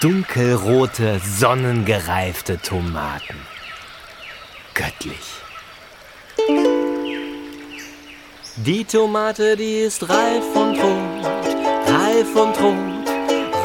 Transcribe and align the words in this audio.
Dunkelrote, 0.00 1.22
sonnengereifte 1.24 2.58
Tomaten. 2.60 3.36
Göttlich. 4.74 5.16
Die 8.56 8.84
Tomate, 8.84 9.56
die 9.56 9.78
ist 9.78 10.06
reif 10.06 10.44
und 10.54 10.78
rot, 10.78 11.24
reif 11.88 12.36
und 12.36 12.60
rot, 12.60 13.08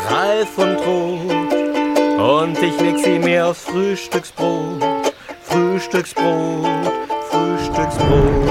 reif 0.09 0.57
und 0.57 0.77
rot. 0.77 2.47
Und 2.47 2.57
ich 2.63 2.79
leg 2.79 2.97
sie 3.03 3.19
mir 3.19 3.47
aufs 3.47 3.65
Frühstücksbrot, 3.65 5.13
Frühstücksbrot, 5.43 6.93
Frühstücksbrot. 7.29 8.47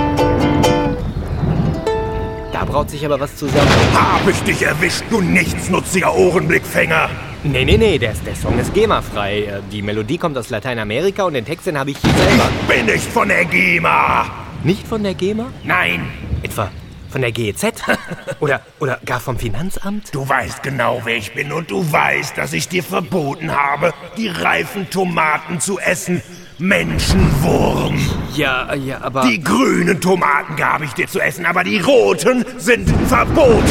Da 2.53 2.65
braut 2.67 2.91
sich 2.91 3.07
aber 3.07 3.19
was 3.19 3.35
zusammen. 3.37 3.71
Hab 3.95 4.29
ich 4.29 4.43
dich 4.43 4.63
erwischt, 4.65 5.05
du 5.09 5.23
nichtsnutziger 5.23 6.15
Ohrenblickfänger! 6.15 7.09
Nee, 7.43 7.65
nee, 7.65 7.79
nee, 7.79 7.99
der, 7.99 8.13
der 8.27 8.35
Song 8.35 8.59
ist 8.59 8.75
GEMA-frei. 8.75 9.45
Äh, 9.45 9.61
Die 9.73 9.81
Melodie 9.81 10.19
kommt 10.19 10.37
aus 10.37 10.51
Lateinamerika 10.51 11.23
und 11.23 11.33
den 11.33 11.45
Text, 11.47 11.67
den 11.67 11.79
habe 11.79 11.91
ich 11.93 11.97
hier 11.99 12.13
selber. 12.13 12.49
Ich 12.61 12.77
bin 12.77 12.87
nicht 12.87 13.07
von 13.11 13.29
der 13.29 13.45
GEMA! 13.47 14.27
Nicht 14.63 14.87
von 14.87 15.03
der 15.03 15.15
GEMA? 15.15 15.47
Nein, 15.65 16.07
Etwa 16.43 16.71
von 17.09 17.23
der 17.23 17.33
GEZ? 17.33 17.73
oder, 18.41 18.61
oder 18.79 19.01
gar 19.07 19.21
vom 19.21 19.39
Finanzamt? 19.39 20.15
du 20.15 20.29
weißt 20.29 20.63
genau, 20.63 21.01
wer 21.05 21.17
ich 21.17 21.33
bin 21.35 21.51
und 21.51 21.71
du 21.71 21.91
weißt, 21.91 22.37
dass 22.37 22.53
ich 22.53 22.69
dir 22.69 22.83
verboten 22.85 23.51
habe, 23.57 23.95
die 24.19 24.29
reifen 24.29 24.89
Tomaten 24.91 25.61
zu 25.61 25.79
essen. 25.79 26.23
Menschenwurm! 26.61 27.99
Ja, 28.35 28.75
ja, 28.75 29.01
aber... 29.01 29.23
Die 29.23 29.43
grünen 29.43 30.01
Tomaten 30.01 30.57
gab 30.57 30.83
ich 30.83 30.93
dir 30.93 31.09
zu 31.09 31.19
essen, 31.19 31.47
aber 31.47 31.65
die 31.65 31.79
roten 31.79 32.45
sind 32.59 32.89
verboten. 33.09 33.65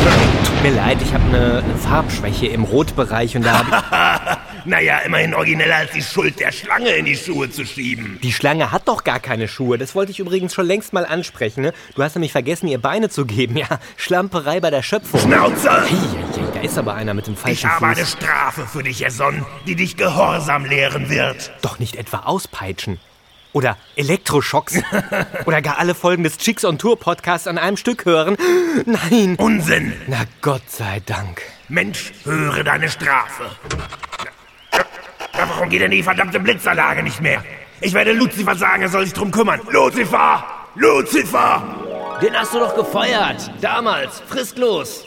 Tut 0.44 0.64
mir 0.64 0.76
leid, 0.76 0.98
ich 1.02 1.14
habe 1.14 1.24
eine, 1.26 1.64
eine 1.64 1.76
Farbschwäche 1.76 2.48
im 2.48 2.64
Rotbereich 2.64 3.36
und 3.36 3.46
da 3.46 3.60
habe 3.60 3.70
ich... 3.70 4.38
Naja, 4.70 5.00
immerhin 5.00 5.34
origineller 5.34 5.78
als 5.78 5.92
die 5.94 6.02
Schuld 6.04 6.40
der 6.40 6.52
Schlange 6.52 6.90
in 6.92 7.06
die 7.06 7.18
Schuhe 7.18 7.50
zu 7.50 7.66
schieben. 7.66 8.20
Die 8.22 8.32
Schlange 8.32 8.72
hat 8.72 8.88
doch 8.88 9.04
gar 9.04 9.20
keine 9.20 9.48
Schuhe. 9.48 9.80
Das 9.80 9.96
wollte 9.96 10.12
ich 10.12 10.20
übrigens 10.20 10.54
schon 10.54 10.68
längst 10.68 10.94
mal 10.94 11.08
ansprechen. 11.08 11.62
Ne? 11.64 11.74
Du 11.96 12.04
hast 12.04 12.14
nämlich 12.14 12.32
vergessen, 12.32 12.68
ihr 12.68 12.80
Beine 12.80 13.10
zu 13.10 13.26
geben. 13.26 13.58
Ja, 13.60 13.80
Schlamperei 13.98 14.60
bei 14.60 14.70
der 14.70 14.84
Schöpfung. 14.84 15.20
Schnauze! 15.20 15.70
Ei, 15.70 15.90
da 16.54 16.62
ist 16.62 16.78
aber 16.78 16.94
einer 16.94 17.14
mit 17.16 17.26
dem 17.28 17.34
Ich 17.34 17.40
falschen 17.40 17.70
habe 17.70 17.88
eine 17.88 17.96
Fuß. 17.96 18.12
Strafe 18.12 18.66
für 18.68 18.84
dich 18.84 19.02
ersonnen, 19.02 19.44
die 19.66 19.76
dich 19.76 19.98
Gehorsam 19.98 20.66
lehren 20.66 21.10
wird. 21.10 21.52
Doch 21.64 21.80
nicht 21.80 21.96
etwa 21.96 22.20
auspeitschen. 22.20 23.00
Oder 23.52 23.76
Elektroschocks. 23.96 24.76
Oder 25.46 25.62
gar 25.64 25.80
alle 25.80 25.96
Folgen 25.96 26.24
des 26.24 26.38
Chicks 26.38 26.64
on 26.64 26.78
Tour 26.78 27.00
Podcasts 27.00 27.48
an 27.48 27.58
einem 27.58 27.76
Stück 27.76 28.06
hören. 28.06 28.38
Nein. 28.86 29.36
Unsinn! 29.40 29.94
Na 30.08 30.26
Gott 30.42 30.70
sei 30.70 31.02
Dank. 31.08 31.42
Mensch, 31.68 32.14
höre 32.24 32.64
deine 32.64 32.88
Strafe. 32.88 33.46
Warum 35.48 35.70
geht 35.70 35.82
denn 35.82 35.92
die 35.92 36.04
verdammte 36.04 36.40
Blitzanlage 36.40 37.04
nicht 37.04 37.22
mehr? 37.22 37.44
Ich 37.82 37.94
werde 37.94 38.12
Lucifer 38.12 38.56
sagen, 38.56 38.82
er 38.82 38.90
soll 38.90 39.06
sich 39.06 39.14
drum 39.14 39.32
kümmern. 39.32 39.62
Lucifer! 39.70 40.44
Lucifer! 40.76 41.64
Den 42.22 42.34
hast 42.34 42.54
du 42.54 42.60
doch 42.60 42.76
gefeuert. 42.76 43.50
Damals. 43.62 44.22
Fristlos. 44.28 45.06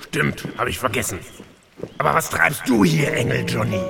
Stimmt, 0.00 0.44
habe 0.56 0.70
ich 0.70 0.78
vergessen. 0.78 1.18
Aber 1.98 2.14
was 2.14 2.30
treibst 2.30 2.62
du 2.66 2.84
hier, 2.84 3.12
Engel 3.12 3.44
Johnny? 3.48 3.80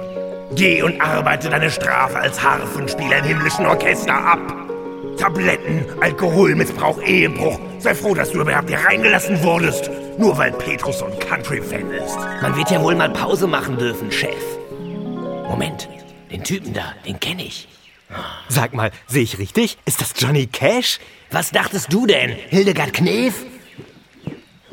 Geh 0.52 0.82
und 0.82 1.00
arbeite 1.00 1.50
deine 1.50 1.70
Strafe 1.70 2.18
als 2.18 2.42
Harfenspieler 2.42 3.18
im 3.18 3.24
himmlischen 3.24 3.66
Orchester 3.66 4.14
ab. 4.14 4.40
Tabletten, 5.18 5.84
Alkoholmissbrauch, 6.00 7.02
Ehebruch. 7.02 7.58
Sei 7.78 7.94
froh, 7.94 8.14
dass 8.14 8.30
du 8.30 8.40
überhaupt 8.40 8.68
hier 8.68 8.78
reingelassen 8.78 9.42
wurdest. 9.42 9.90
Nur 10.16 10.38
weil 10.38 10.52
Petrus 10.52 11.00
so 11.00 11.06
ein 11.06 11.18
Country-Fan 11.18 11.90
ist. 11.90 12.16
Man 12.40 12.56
wird 12.56 12.70
ja 12.70 12.80
wohl 12.82 12.94
mal 12.94 13.10
Pause 13.10 13.46
machen 13.46 13.76
dürfen, 13.76 14.10
Chef. 14.10 14.57
Moment, 15.48 15.88
den 16.30 16.44
Typen 16.44 16.74
da, 16.74 16.94
den 17.06 17.18
kenne 17.18 17.42
ich. 17.42 17.68
Sag 18.48 18.74
mal, 18.74 18.90
sehe 19.06 19.22
ich 19.22 19.38
richtig? 19.38 19.78
Ist 19.86 20.00
das 20.00 20.12
Johnny 20.16 20.46
Cash? 20.46 20.98
Was 21.30 21.50
dachtest 21.50 21.90
du 21.90 22.06
denn, 22.06 22.30
Hildegard 22.50 22.92
Knef? 22.92 23.34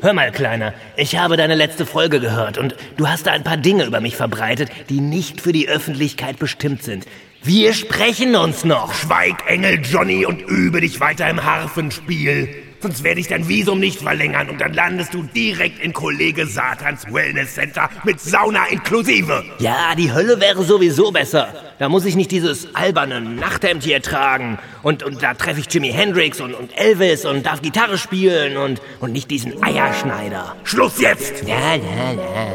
Hör 0.00 0.12
mal, 0.12 0.30
Kleiner, 0.30 0.74
ich 0.98 1.16
habe 1.16 1.38
deine 1.38 1.54
letzte 1.54 1.86
Folge 1.86 2.20
gehört 2.20 2.58
und 2.58 2.76
du 2.98 3.08
hast 3.08 3.26
da 3.26 3.32
ein 3.32 3.42
paar 3.42 3.56
Dinge 3.56 3.84
über 3.84 4.00
mich 4.00 4.16
verbreitet, 4.16 4.70
die 4.90 5.00
nicht 5.00 5.40
für 5.40 5.52
die 5.52 5.68
Öffentlichkeit 5.68 6.38
bestimmt 6.38 6.82
sind. 6.82 7.06
Wir 7.42 7.72
sprechen 7.72 8.36
uns 8.36 8.64
noch. 8.64 8.92
Schweig, 8.92 9.48
Engel 9.48 9.80
Johnny, 9.82 10.26
und 10.26 10.42
übe 10.42 10.82
dich 10.82 11.00
weiter 11.00 11.28
im 11.30 11.42
Harfenspiel. 11.42 12.65
Sonst 12.86 13.02
werde 13.02 13.18
ich 13.18 13.26
dein 13.26 13.48
Visum 13.48 13.80
nicht 13.80 14.00
verlängern 14.00 14.48
und 14.48 14.60
dann 14.60 14.72
landest 14.72 15.12
du 15.12 15.24
direkt 15.24 15.82
in 15.82 15.92
Kollege 15.92 16.46
Satans 16.46 17.04
Wellness 17.12 17.56
Center 17.56 17.90
mit 18.04 18.20
Sauna 18.20 18.66
inklusive. 18.66 19.42
Ja, 19.58 19.96
die 19.96 20.12
Hölle 20.12 20.40
wäre 20.40 20.62
sowieso 20.62 21.10
besser. 21.10 21.48
Da 21.80 21.88
muss 21.88 22.04
ich 22.04 22.14
nicht 22.14 22.30
dieses 22.30 22.76
alberne 22.76 23.20
Nachthemd 23.20 23.82
hier 23.82 24.00
tragen. 24.00 24.60
Und, 24.84 25.02
und 25.02 25.20
da 25.20 25.34
treffe 25.34 25.58
ich 25.58 25.66
Jimi 25.68 25.90
Hendrix 25.90 26.40
und, 26.40 26.54
und 26.54 26.78
Elvis 26.78 27.24
und 27.24 27.44
darf 27.44 27.60
Gitarre 27.60 27.98
spielen 27.98 28.56
und, 28.56 28.80
und 29.00 29.10
nicht 29.10 29.32
diesen 29.32 29.60
Eierschneider. 29.64 30.54
Schluss 30.62 31.00
jetzt! 31.00 31.42
Ja, 31.44 31.74
ja, 31.74 32.12
ja. 32.12 32.52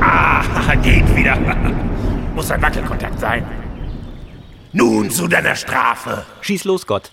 Ah, 0.00 0.74
geht 0.82 1.16
wieder. 1.16 1.38
Muss 2.34 2.50
ein 2.50 2.60
Wackelkontakt 2.60 3.20
sein. 3.20 3.46
Nun 4.72 5.08
zu 5.08 5.28
deiner 5.28 5.54
Strafe. 5.54 6.26
Schieß 6.40 6.64
los, 6.64 6.84
Gott. 6.84 7.12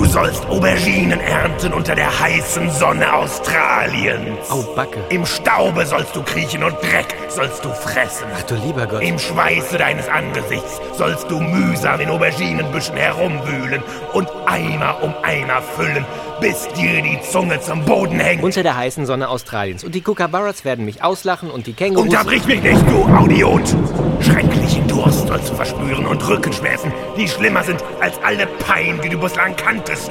Du 0.00 0.06
sollst 0.06 0.46
Auberginen 0.46 1.20
ernten 1.20 1.74
unter 1.74 1.94
der 1.94 2.20
heißen 2.20 2.70
Sonne 2.70 3.12
Australiens. 3.12 4.50
Au, 4.50 4.62
Backe. 4.74 4.98
Im 5.10 5.26
Staube 5.26 5.84
sollst 5.84 6.16
du 6.16 6.22
kriechen 6.22 6.64
und 6.64 6.72
Dreck 6.80 7.14
sollst 7.28 7.62
du 7.66 7.68
fressen. 7.68 8.24
Ach 8.34 8.42
du 8.44 8.54
lieber 8.54 8.86
Gott. 8.86 9.02
Im 9.02 9.18
Schweiße 9.18 9.76
deines 9.76 10.08
Angesichts 10.08 10.80
sollst 10.96 11.30
du 11.30 11.38
mühsam 11.38 12.00
in 12.00 12.08
Auberginenbüschen 12.08 12.96
herumwühlen 12.96 13.82
und 14.14 14.26
Eimer 14.46 15.02
um 15.02 15.12
Eimer 15.22 15.60
füllen, 15.60 16.06
bis 16.40 16.66
dir 16.68 17.02
die 17.02 17.20
Zunge 17.20 17.60
zum 17.60 17.84
Boden 17.84 18.18
hängt. 18.18 18.42
Unter 18.42 18.62
der 18.62 18.78
heißen 18.78 19.04
Sonne 19.04 19.28
Australiens. 19.28 19.84
Und 19.84 19.94
die 19.94 20.00
Kookaburras 20.00 20.64
werden 20.64 20.86
mich 20.86 21.04
auslachen 21.04 21.50
und 21.50 21.66
die 21.66 21.74
Kängurus... 21.74 22.08
Unterbrich 22.08 22.46
mich 22.46 22.62
nicht, 22.62 22.80
du 22.88 23.04
Audiot! 23.04 23.76
Schrecklichen 24.22 24.79
Durst 25.02 25.28
sollst 25.28 25.48
du 25.48 25.54
verspüren 25.54 26.04
und 26.06 26.28
Rückenschmerzen, 26.28 26.92
die 27.16 27.26
schlimmer 27.26 27.62
sind 27.62 27.82
als 28.00 28.22
alle 28.22 28.46
Pein, 28.46 29.00
die 29.02 29.08
du 29.08 29.16
bislang 29.18 29.56
kanntest. 29.56 30.10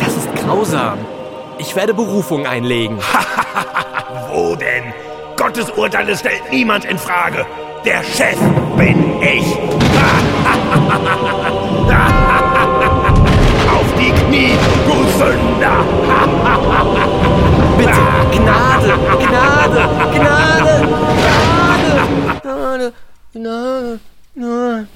Das 0.00 0.16
ist 0.16 0.34
grausam. 0.34 0.98
Ich 1.58 1.76
werde 1.76 1.92
Berufung 1.92 2.46
einlegen. 2.46 2.98
Wo 4.32 4.56
denn? 4.56 4.94
Gottes 5.36 5.68
Urteile 5.72 6.16
stellt 6.16 6.50
niemand 6.50 6.86
in 6.86 6.96
Frage. 6.98 7.44
Der 7.84 8.02
Chef 8.02 8.38
bin 8.78 9.20
ich. 9.20 9.44
Auf 13.68 13.92
die 13.98 14.10
Knie, 14.10 14.56
du 14.86 14.94
Sünder! 15.18 15.84
Bitte, 17.76 17.92
Gnade, 18.32 18.98
Gnade, 19.18 19.88
Gnade, 20.14 20.88
Gnade, 21.02 21.92
Gnade, 22.42 22.92
Gnade, 23.38 24.00
Gnade. 24.34 24.88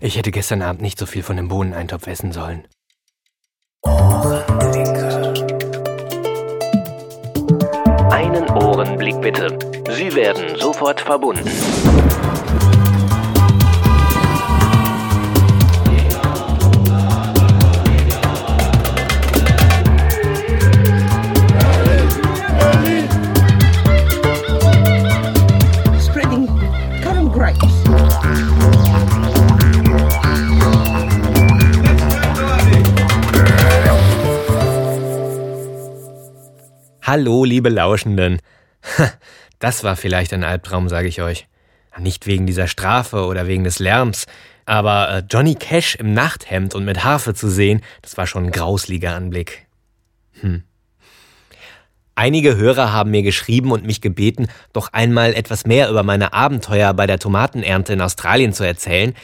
Ich 0.00 0.16
hätte 0.16 0.30
gestern 0.30 0.62
Abend 0.62 0.80
nicht 0.80 0.96
so 0.96 1.04
viel 1.04 1.24
von 1.24 1.36
dem 1.36 1.48
Bohneneintopf 1.48 2.06
essen 2.06 2.30
sollen. 2.30 2.64
Einen 8.12 8.48
Ohrenblick 8.50 9.20
bitte. 9.20 9.58
Sie 9.90 10.14
werden 10.14 10.56
sofort 10.60 11.00
verbunden. 11.00 11.50
Hallo, 37.10 37.44
liebe 37.44 37.70
Lauschenden. 37.70 38.38
Das 39.58 39.82
war 39.82 39.96
vielleicht 39.96 40.32
ein 40.32 40.44
Albtraum, 40.44 40.88
sage 40.88 41.08
ich 41.08 41.20
euch. 41.20 41.48
Nicht 41.98 42.28
wegen 42.28 42.46
dieser 42.46 42.68
Strafe 42.68 43.26
oder 43.26 43.48
wegen 43.48 43.64
des 43.64 43.80
Lärms, 43.80 44.26
aber 44.64 45.10
äh, 45.10 45.22
Johnny 45.28 45.56
Cash 45.56 45.96
im 45.96 46.14
Nachthemd 46.14 46.76
und 46.76 46.84
mit 46.84 47.02
Harfe 47.02 47.34
zu 47.34 47.50
sehen, 47.50 47.82
das 48.00 48.16
war 48.16 48.28
schon 48.28 48.44
ein 48.44 48.52
grausliger 48.52 49.16
Anblick. 49.16 49.66
Hm. 50.40 50.62
Einige 52.14 52.56
Hörer 52.56 52.92
haben 52.92 53.10
mir 53.10 53.22
geschrieben 53.24 53.72
und 53.72 53.84
mich 53.84 54.00
gebeten, 54.00 54.46
doch 54.72 54.92
einmal 54.92 55.34
etwas 55.34 55.66
mehr 55.66 55.90
über 55.90 56.04
meine 56.04 56.32
Abenteuer 56.32 56.94
bei 56.94 57.08
der 57.08 57.18
Tomatenernte 57.18 57.92
in 57.92 58.02
Australien 58.02 58.52
zu 58.52 58.62
erzählen. 58.62 59.14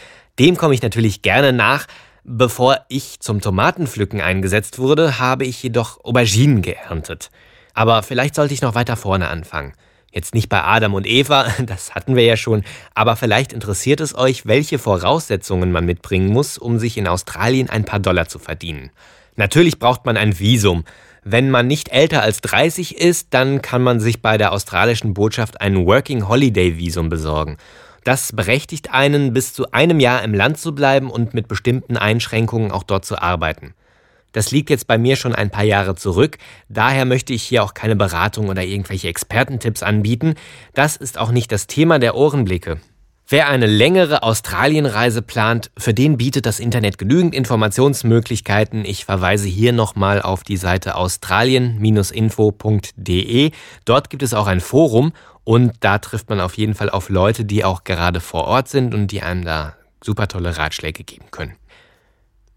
Dem 0.41 0.57
komme 0.57 0.75
ich 0.75 0.83
natürlich 0.83 1.23
gerne 1.23 1.53
nach. 1.53 1.87
Bevor 2.25 2.85
ich 2.89 3.21
zum 3.21 3.41
Tomatenpflücken 3.41 4.21
eingesetzt 4.21 4.81
wurde, 4.81 5.21
habe 5.21 5.45
ich 5.45 5.63
jedoch 5.63 6.05
Auberginen 6.05 6.63
geerntet. 6.63 7.31
Aber 7.77 8.03
vielleicht 8.03 8.35
sollte 8.35 8.55
ich 8.55 8.63
noch 8.63 8.75
weiter 8.75 8.97
vorne 8.97 9.29
anfangen. 9.29 9.75
Jetzt 10.11 10.35
nicht 10.35 10.49
bei 10.49 10.65
Adam 10.65 10.95
und 10.95 11.07
Eva, 11.07 11.47
das 11.67 11.95
hatten 11.95 12.17
wir 12.17 12.25
ja 12.25 12.39
schon, 12.39 12.65
aber 12.95 13.17
vielleicht 13.17 13.53
interessiert 13.53 14.01
es 14.01 14.17
euch, 14.17 14.47
welche 14.47 14.79
Voraussetzungen 14.79 15.71
man 15.71 15.85
mitbringen 15.85 16.33
muss, 16.33 16.57
um 16.57 16.79
sich 16.79 16.97
in 16.97 17.07
Australien 17.07 17.69
ein 17.69 17.85
paar 17.85 18.01
Dollar 18.01 18.29
zu 18.29 18.39
verdienen. 18.39 18.91
Natürlich 19.37 19.79
braucht 19.79 20.07
man 20.07 20.17
ein 20.17 20.39
Visum. 20.39 20.85
Wenn 21.23 21.51
man 21.51 21.67
nicht 21.67 21.91
älter 21.91 22.23
als 22.23 22.41
30 22.41 22.97
ist, 22.97 23.35
dann 23.35 23.61
kann 23.61 23.83
man 23.83 24.01
sich 24.01 24.23
bei 24.23 24.39
der 24.39 24.53
australischen 24.53 25.13
Botschaft 25.13 25.61
ein 25.61 25.85
Working 25.85 26.29
Holiday 26.29 26.79
Visum 26.79 27.11
besorgen. 27.11 27.59
Das 28.05 28.33
berechtigt 28.33 28.95
einen, 28.95 29.35
bis 29.35 29.53
zu 29.53 29.71
einem 29.73 30.01
Jahr 30.01 30.23
im 30.23 30.33
Land 30.33 30.57
zu 30.57 30.75
bleiben 30.75 31.11
und 31.11 31.35
mit 31.35 31.47
bestimmten 31.47 31.99
Einschränkungen 31.99 32.73
auch 32.73 32.85
dort 32.85 33.05
zu 33.05 33.21
arbeiten. 33.21 33.75
Das 34.37 34.51
liegt 34.51 34.69
jetzt 34.69 34.87
bei 34.87 34.99
mir 34.99 35.17
schon 35.17 35.35
ein 35.35 35.49
paar 35.49 35.65
Jahre 35.65 35.95
zurück, 35.95 36.37
daher 36.69 37.07
möchte 37.07 37.33
ich 37.33 37.43
hier 37.43 37.65
auch 37.65 37.73
keine 37.73 37.97
Beratung 37.97 38.51
oder 38.51 38.63
irgendwelche 38.63 39.09
Expertentipps 39.09 39.83
anbieten. 39.83 40.35
Das 40.75 40.97
ist 40.97 41.17
auch 41.17 41.31
nicht 41.31 41.51
das 41.53 41.69
Thema 41.69 41.99
der 41.99 42.15
Ohrenblicke. 42.15 42.79
Wer 43.27 43.49
eine 43.49 43.65
längere 43.65 44.23
Australienreise 44.23 45.23
plant, 45.23 45.71
für 45.79 45.95
den 45.95 46.19
bietet 46.19 46.45
das 46.45 46.61
Internet 46.61 46.99
genügend 46.99 47.35
Informationsmöglichkeiten. 47.35 48.85
Ich 48.85 49.07
verweise 49.07 49.49
hier 49.49 49.73
nochmal 49.73 50.21
auf 50.21 50.43
die 50.43 50.59
Seite 50.59 50.97
australien-info.de. 50.97 53.53
Dort 53.87 54.11
gibt 54.11 54.23
es 54.23 54.35
auch 54.35 54.49
ein 54.49 54.61
Forum 54.61 55.15
und 55.45 55.73
da 55.81 55.97
trifft 55.97 56.29
man 56.29 56.41
auf 56.41 56.59
jeden 56.59 56.75
Fall 56.75 56.91
auf 56.91 57.09
Leute, 57.09 57.47
die 57.47 57.65
auch 57.65 57.85
gerade 57.85 58.21
vor 58.21 58.45
Ort 58.45 58.69
sind 58.69 58.93
und 58.93 59.13
die 59.13 59.23
einem 59.23 59.47
da 59.47 59.77
super 60.05 60.29
tolle 60.29 60.59
Ratschläge 60.59 61.05
geben 61.05 61.31
können. 61.31 61.55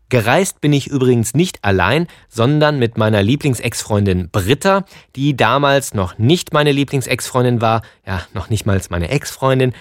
Gereist 0.09 0.59
bin 0.59 0.73
ich 0.73 0.87
übrigens 0.87 1.35
nicht 1.35 1.63
allein, 1.63 2.07
sondern 2.27 2.79
mit 2.79 2.97
meiner 2.97 3.21
Lieblingsex-Freundin 3.21 4.29
Britta, 4.31 4.85
die 5.15 5.37
damals 5.37 5.93
noch 5.93 6.17
nicht 6.17 6.51
meine 6.51 6.71
Lieblingsex-Freundin 6.71 7.61
war, 7.61 7.83
ja, 8.05 8.25
noch 8.33 8.49
nicht 8.49 8.65
mal 8.65 8.81
meine 8.89 9.09
Ex-Freundin. 9.09 9.73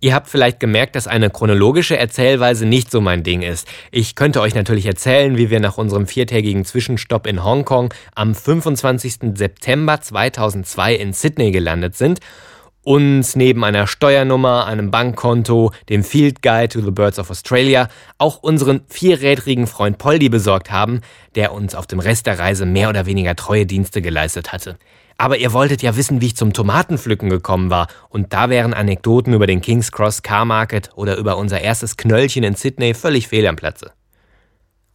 Ihr 0.00 0.14
habt 0.14 0.28
vielleicht 0.28 0.58
gemerkt, 0.58 0.96
dass 0.96 1.06
eine 1.06 1.30
chronologische 1.30 1.96
Erzählweise 1.96 2.66
nicht 2.66 2.90
so 2.90 3.00
mein 3.00 3.22
Ding 3.22 3.42
ist. 3.42 3.68
Ich 3.92 4.16
könnte 4.16 4.40
euch 4.40 4.56
natürlich 4.56 4.86
erzählen, 4.86 5.36
wie 5.36 5.48
wir 5.48 5.60
nach 5.60 5.78
unserem 5.78 6.08
viertägigen 6.08 6.64
Zwischenstopp 6.64 7.28
in 7.28 7.44
Hongkong 7.44 7.94
am 8.16 8.34
25. 8.34 9.36
September 9.36 10.00
2002 10.00 10.96
in 10.96 11.12
Sydney 11.12 11.52
gelandet 11.52 11.96
sind 11.96 12.18
uns 12.82 13.36
neben 13.36 13.64
einer 13.64 13.86
Steuernummer, 13.86 14.66
einem 14.66 14.90
Bankkonto, 14.90 15.72
dem 15.88 16.04
Field 16.04 16.42
Guide 16.42 16.68
to 16.68 16.80
the 16.80 16.90
Birds 16.90 17.18
of 17.18 17.30
Australia 17.30 17.88
auch 18.18 18.42
unseren 18.42 18.82
vierrädrigen 18.88 19.66
Freund 19.66 19.98
Poldi 19.98 20.28
besorgt 20.28 20.70
haben, 20.70 21.00
der 21.34 21.52
uns 21.52 21.74
auf 21.74 21.86
dem 21.86 22.00
Rest 22.00 22.26
der 22.26 22.38
Reise 22.38 22.66
mehr 22.66 22.88
oder 22.88 23.06
weniger 23.06 23.36
treue 23.36 23.66
Dienste 23.66 24.02
geleistet 24.02 24.52
hatte. 24.52 24.78
Aber 25.18 25.36
ihr 25.36 25.52
wolltet 25.52 25.82
ja 25.82 25.96
wissen, 25.96 26.20
wie 26.20 26.26
ich 26.26 26.36
zum 26.36 26.52
Tomatenpflücken 26.52 27.30
gekommen 27.30 27.70
war, 27.70 27.86
und 28.08 28.32
da 28.32 28.50
wären 28.50 28.74
Anekdoten 28.74 29.34
über 29.34 29.46
den 29.46 29.60
King's 29.60 29.92
Cross 29.92 30.22
Car 30.22 30.44
Market 30.44 30.90
oder 30.96 31.16
über 31.16 31.36
unser 31.36 31.60
erstes 31.60 31.96
Knöllchen 31.96 32.42
in 32.42 32.56
Sydney 32.56 32.94
völlig 32.94 33.28
fehl 33.28 33.46
am 33.46 33.56
Platze. 33.56 33.92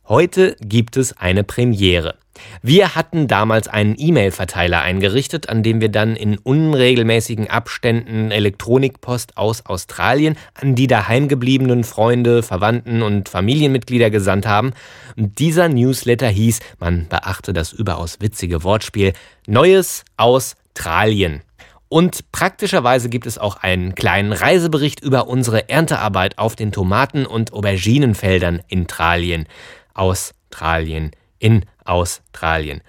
Heute 0.08 0.56
gibt 0.62 0.96
es 0.98 1.18
eine 1.18 1.44
Premiere. 1.44 2.16
Wir 2.62 2.96
hatten 2.96 3.28
damals 3.28 3.68
einen 3.68 3.96
E-Mail-Verteiler 3.98 4.82
eingerichtet, 4.82 5.50
an 5.50 5.64
dem 5.64 5.82
wir 5.82 5.90
dann 5.90 6.16
in 6.16 6.38
unregelmäßigen 6.38 7.50
Abständen 7.50 8.32
Elektronikpost 8.32 9.38
aus 9.38 9.66
Australien 9.66 10.38
an 10.54 10.76
die 10.76 10.88
daheimgebliebenen 10.88 11.84
Freunde, 11.84 12.44
Verwandten 12.44 13.02
und 13.02 13.28
Familienmitglieder 13.28 14.10
gesandt 14.10 14.46
haben. 14.46 14.74
Und 15.16 15.40
dieser 15.40 15.68
Newsletter 15.68 16.30
hieß, 16.30 16.60
man 16.80 17.08
beachte 17.08 17.54
das 17.54 17.74
überaus 17.74 18.22
witzige 18.22 18.64
Wortspiel, 18.64 19.14
Neues 19.48 20.06
aus 20.16 20.56
Australien. 20.78 21.42
Und 21.90 22.32
praktischerweise 22.32 23.10
gibt 23.10 23.26
es 23.26 23.38
auch 23.38 23.58
einen 23.58 23.96
kleinen 23.96 24.32
Reisebericht 24.32 25.00
über 25.00 25.28
unsere 25.28 25.70
Erntearbeit 25.70 26.38
auf 26.38 26.56
den 26.56 26.72
Tomaten- 26.72 27.26
und 27.26 27.52
Auberginenfeldern 27.52 28.62
in 28.68 28.88
Tralien. 28.88 29.48
Australien, 29.98 31.12
in 31.40 31.66
Australien. 31.86 32.82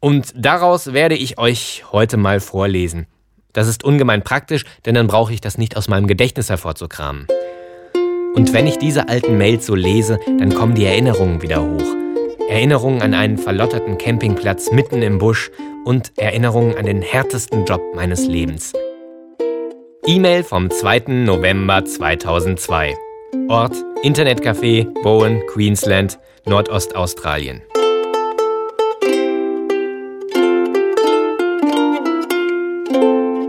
Und 0.00 0.32
daraus 0.36 0.92
werde 0.92 1.14
ich 1.14 1.38
euch 1.38 1.84
heute 1.92 2.16
mal 2.16 2.40
vorlesen. 2.40 3.06
Das 3.52 3.68
ist 3.68 3.84
ungemein 3.84 4.22
praktisch, 4.22 4.64
denn 4.84 4.94
dann 4.94 5.06
brauche 5.06 5.32
ich 5.32 5.40
das 5.40 5.56
nicht 5.58 5.76
aus 5.76 5.88
meinem 5.88 6.06
Gedächtnis 6.06 6.50
hervorzukramen. 6.50 7.26
Und 8.34 8.52
wenn 8.52 8.66
ich 8.66 8.78
diese 8.78 9.08
alten 9.08 9.38
Mails 9.38 9.64
so 9.64 9.76
lese, 9.76 10.18
dann 10.26 10.52
kommen 10.54 10.74
die 10.74 10.84
Erinnerungen 10.84 11.40
wieder 11.40 11.62
hoch. 11.62 11.94
Erinnerungen 12.48 13.00
an 13.00 13.14
einen 13.14 13.38
verlotterten 13.38 13.96
Campingplatz 13.96 14.72
mitten 14.72 15.02
im 15.02 15.18
Busch 15.18 15.50
und 15.84 16.12
Erinnerungen 16.18 16.76
an 16.76 16.86
den 16.86 17.00
härtesten 17.00 17.64
Job 17.64 17.80
meines 17.94 18.26
Lebens. 18.26 18.72
E-Mail 20.06 20.42
vom 20.42 20.70
2. 20.70 21.04
November 21.24 21.84
2002. 21.84 22.94
Ort 23.48 23.76
Internetcafé 24.02 24.84
Bowen, 25.02 25.42
Queensland, 25.46 26.18
Nordostaustralien. 26.46 27.62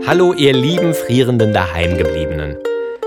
Hallo 0.06 0.32
ihr 0.32 0.52
lieben 0.52 0.94
frierenden 0.94 1.52
Daheimgebliebenen. 1.52 2.56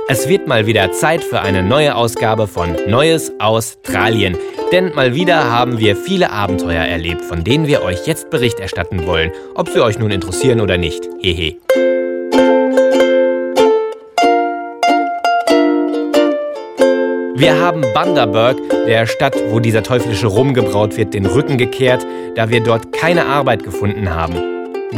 Es 0.08 0.28
wird 0.28 0.48
mal 0.48 0.68
wieder 0.68 0.92
Zeit 0.92 1.24
für 1.24 1.42
eine 1.42 1.64
neue 1.64 1.96
Ausgabe 1.96 2.48
von 2.48 2.76
Neues 2.88 3.32
Australien. 3.40 4.38
Denn 4.72 4.94
mal 4.94 5.16
wieder 5.16 5.52
haben 5.52 5.80
wir 5.80 5.96
viele 5.96 6.32
Abenteuer 6.32 6.84
erlebt, 6.84 7.24
von 7.26 7.44
denen 7.44 7.66
wir 7.66 7.82
euch 7.82 8.06
jetzt 8.06 8.30
Bericht 8.30 8.60
erstatten 8.60 9.08
wollen, 9.08 9.32
ob 9.56 9.70
sie 9.70 9.84
euch 9.84 9.98
nun 9.98 10.12
interessieren 10.12 10.62
oder 10.62 10.78
nicht. 10.78 11.08
Hehe. 11.20 11.58
Wir 17.40 17.58
haben 17.58 17.86
Bundaberg, 17.94 18.58
der 18.86 19.08
Stadt, 19.08 19.34
wo 19.48 19.62
dieser 19.62 19.82
teuflische 19.82 20.28
Rum 20.28 20.54
gebraut 20.54 20.98
wird, 20.98 21.14
den 21.14 21.26
Rücken 21.26 21.58
gekehrt, 21.58 22.06
da 22.36 22.50
wir 22.50 22.62
dort 22.62 22.92
keine 22.92 23.28
Arbeit 23.28 23.64
gefunden 23.64 24.14
haben. 24.14 24.36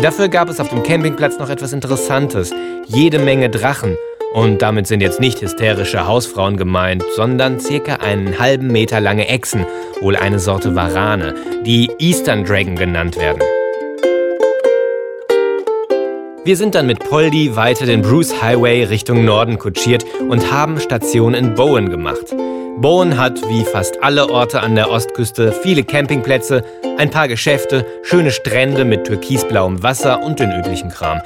Dafür 0.01 0.27
gab 0.27 0.49
es 0.49 0.59
auf 0.59 0.69
dem 0.69 0.81
Campingplatz 0.81 1.37
noch 1.37 1.51
etwas 1.51 1.71
Interessantes, 1.71 2.51
jede 2.87 3.19
Menge 3.19 3.51
Drachen. 3.51 3.95
Und 4.33 4.63
damit 4.63 4.87
sind 4.87 5.01
jetzt 5.01 5.19
nicht 5.19 5.39
hysterische 5.39 6.07
Hausfrauen 6.07 6.57
gemeint, 6.57 7.03
sondern 7.15 7.59
circa 7.59 7.97
einen 7.97 8.39
halben 8.39 8.69
Meter 8.69 8.99
lange 8.99 9.27
Echsen, 9.27 9.67
wohl 9.99 10.15
eine 10.15 10.39
Sorte 10.39 10.73
Warane, 10.73 11.35
die 11.63 11.91
Eastern 11.99 12.43
Dragon 12.43 12.75
genannt 12.75 13.17
werden. 13.17 13.43
Wir 16.43 16.57
sind 16.57 16.73
dann 16.73 16.87
mit 16.87 16.97
Poldi 16.97 17.55
weiter 17.55 17.85
den 17.85 18.01
Bruce 18.01 18.41
Highway 18.41 18.83
Richtung 18.85 19.23
Norden 19.23 19.59
kutschiert 19.59 20.03
und 20.27 20.51
haben 20.51 20.79
Station 20.79 21.35
in 21.35 21.53
Bowen 21.53 21.91
gemacht. 21.91 22.33
Bowen 22.77 23.19
hat, 23.19 23.39
wie 23.47 23.63
fast 23.63 24.01
alle 24.01 24.27
Orte 24.27 24.61
an 24.61 24.73
der 24.73 24.89
Ostküste, 24.89 25.51
viele 25.51 25.83
Campingplätze, 25.83 26.63
ein 26.97 27.11
paar 27.11 27.27
Geschäfte, 27.27 27.85
schöne 28.01 28.31
Strände 28.31 28.85
mit 28.85 29.05
türkisblauem 29.05 29.83
Wasser 29.83 30.23
und 30.23 30.39
den 30.39 30.51
üblichen 30.51 30.89
Kram. 30.89 31.21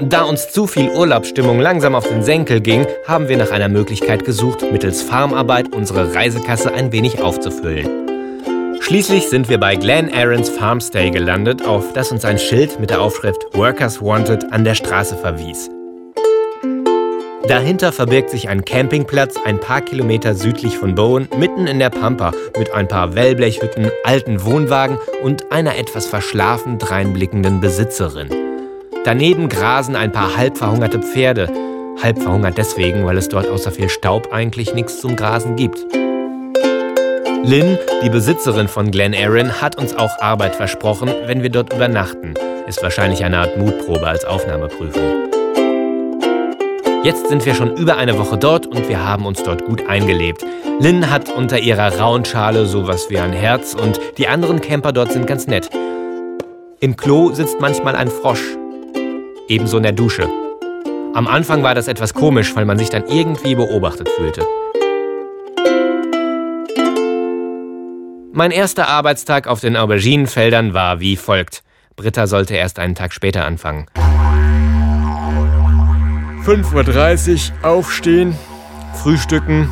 Da 0.00 0.22
uns 0.22 0.50
zu 0.50 0.66
viel 0.66 0.88
Urlaubsstimmung 0.88 1.60
langsam 1.60 1.94
auf 1.94 2.08
den 2.08 2.22
Senkel 2.22 2.62
ging, 2.62 2.86
haben 3.06 3.28
wir 3.28 3.36
nach 3.36 3.50
einer 3.50 3.68
Möglichkeit 3.68 4.24
gesucht, 4.24 4.64
mittels 4.72 5.02
Farmarbeit 5.02 5.74
unsere 5.74 6.14
Reisekasse 6.14 6.72
ein 6.72 6.90
wenig 6.90 7.20
aufzufüllen. 7.20 8.13
Schließlich 8.86 9.30
sind 9.30 9.48
wir 9.48 9.56
bei 9.56 9.76
Glen 9.76 10.12
Aarons 10.12 10.50
Farmstay 10.50 11.08
gelandet, 11.10 11.64
auf 11.64 11.94
das 11.94 12.12
uns 12.12 12.26
ein 12.26 12.38
Schild 12.38 12.78
mit 12.78 12.90
der 12.90 13.00
Aufschrift 13.00 13.42
Workers 13.54 14.02
Wanted 14.02 14.52
an 14.52 14.62
der 14.62 14.74
Straße 14.74 15.16
verwies. 15.16 15.70
Dahinter 17.48 17.92
verbirgt 17.92 18.28
sich 18.28 18.50
ein 18.50 18.66
Campingplatz 18.66 19.36
ein 19.42 19.58
paar 19.58 19.80
Kilometer 19.80 20.34
südlich 20.34 20.76
von 20.76 20.94
Bowen, 20.94 21.30
mitten 21.38 21.66
in 21.66 21.78
der 21.78 21.88
Pampa, 21.88 22.32
mit 22.58 22.74
ein 22.74 22.86
paar 22.86 23.14
Wellblechhütten, 23.14 23.90
alten 24.04 24.44
Wohnwagen 24.44 24.98
und 25.22 25.50
einer 25.50 25.78
etwas 25.78 26.04
verschlafen 26.04 26.78
dreinblickenden 26.78 27.62
Besitzerin. 27.62 28.28
Daneben 29.06 29.48
grasen 29.48 29.96
ein 29.96 30.12
paar 30.12 30.36
halb 30.36 30.58
verhungerte 30.58 30.98
Pferde. 30.98 31.48
Halb 32.02 32.20
verhungert 32.20 32.58
deswegen, 32.58 33.06
weil 33.06 33.16
es 33.16 33.30
dort 33.30 33.48
außer 33.48 33.70
viel 33.70 33.88
Staub 33.88 34.30
eigentlich 34.30 34.74
nichts 34.74 35.00
zum 35.00 35.16
Grasen 35.16 35.56
gibt. 35.56 35.86
Lynn, 37.46 37.78
die 38.02 38.08
Besitzerin 38.08 38.68
von 38.68 38.90
Glen 38.90 39.14
Aaron, 39.14 39.60
hat 39.60 39.76
uns 39.76 39.94
auch 39.94 40.18
Arbeit 40.18 40.56
versprochen, 40.56 41.10
wenn 41.26 41.42
wir 41.42 41.50
dort 41.50 41.74
übernachten. 41.74 42.32
Ist 42.66 42.82
wahrscheinlich 42.82 43.22
eine 43.22 43.36
Art 43.36 43.58
Mutprobe 43.58 44.06
als 44.06 44.24
Aufnahmeprüfung. 44.24 45.28
Jetzt 47.02 47.28
sind 47.28 47.44
wir 47.44 47.54
schon 47.54 47.76
über 47.76 47.98
eine 47.98 48.18
Woche 48.18 48.38
dort 48.38 48.66
und 48.66 48.88
wir 48.88 49.04
haben 49.04 49.26
uns 49.26 49.42
dort 49.42 49.66
gut 49.66 49.86
eingelebt. 49.86 50.42
Lynn 50.80 51.10
hat 51.10 51.28
unter 51.28 51.58
ihrer 51.58 51.98
rauen 51.98 52.24
Schale 52.24 52.64
sowas 52.64 53.10
wie 53.10 53.18
ein 53.18 53.34
Herz 53.34 53.74
und 53.74 54.00
die 54.16 54.26
anderen 54.26 54.62
Camper 54.62 54.92
dort 54.92 55.12
sind 55.12 55.26
ganz 55.26 55.46
nett. 55.46 55.68
Im 56.80 56.96
Klo 56.96 57.34
sitzt 57.34 57.60
manchmal 57.60 57.94
ein 57.94 58.08
Frosch. 58.08 58.56
Ebenso 59.48 59.76
in 59.76 59.82
der 59.82 59.92
Dusche. 59.92 60.30
Am 61.12 61.26
Anfang 61.26 61.62
war 61.62 61.74
das 61.74 61.88
etwas 61.88 62.14
komisch, 62.14 62.56
weil 62.56 62.64
man 62.64 62.78
sich 62.78 62.88
dann 62.88 63.04
irgendwie 63.06 63.54
beobachtet 63.54 64.08
fühlte. 64.08 64.46
Mein 68.36 68.50
erster 68.50 68.88
Arbeitstag 68.88 69.46
auf 69.46 69.60
den 69.60 69.76
Auberginenfeldern 69.76 70.74
war 70.74 70.98
wie 70.98 71.14
folgt. 71.14 71.62
Britta 71.94 72.26
sollte 72.26 72.56
erst 72.56 72.80
einen 72.80 72.96
Tag 72.96 73.12
später 73.12 73.44
anfangen. 73.44 73.86
5.30 76.44 77.52
Uhr 77.62 77.68
aufstehen, 77.70 78.36
frühstücken 78.92 79.70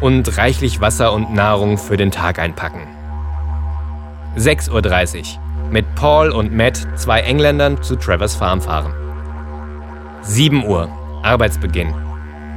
und 0.00 0.38
reichlich 0.38 0.80
Wasser 0.80 1.12
und 1.12 1.34
Nahrung 1.34 1.78
für 1.78 1.96
den 1.96 2.12
Tag 2.12 2.38
einpacken. 2.38 2.86
6.30 4.36 5.34
Uhr 5.34 5.70
mit 5.72 5.96
Paul 5.96 6.30
und 6.30 6.54
Matt, 6.54 6.86
zwei 6.94 7.22
Engländern, 7.22 7.82
zu 7.82 7.96
Travers 7.96 8.36
Farm 8.36 8.60
fahren. 8.60 8.94
7 10.22 10.64
Uhr, 10.64 10.88
Arbeitsbeginn. 11.24 12.05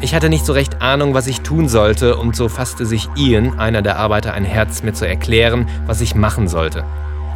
Ich 0.01 0.15
hatte 0.15 0.29
nicht 0.29 0.45
so 0.45 0.53
recht 0.53 0.81
Ahnung, 0.81 1.13
was 1.13 1.27
ich 1.27 1.41
tun 1.41 1.67
sollte, 1.67 2.15
und 2.15 2.33
so 2.33 2.47
fasste 2.47 2.85
sich 2.85 3.09
Ian, 3.17 3.59
einer 3.59 3.81
der 3.81 3.97
Arbeiter, 3.97 4.33
ein 4.33 4.45
Herz, 4.45 4.81
mir 4.81 4.93
zu 4.93 5.05
erklären, 5.05 5.67
was 5.87 5.99
ich 5.99 6.15
machen 6.15 6.47
sollte. 6.47 6.85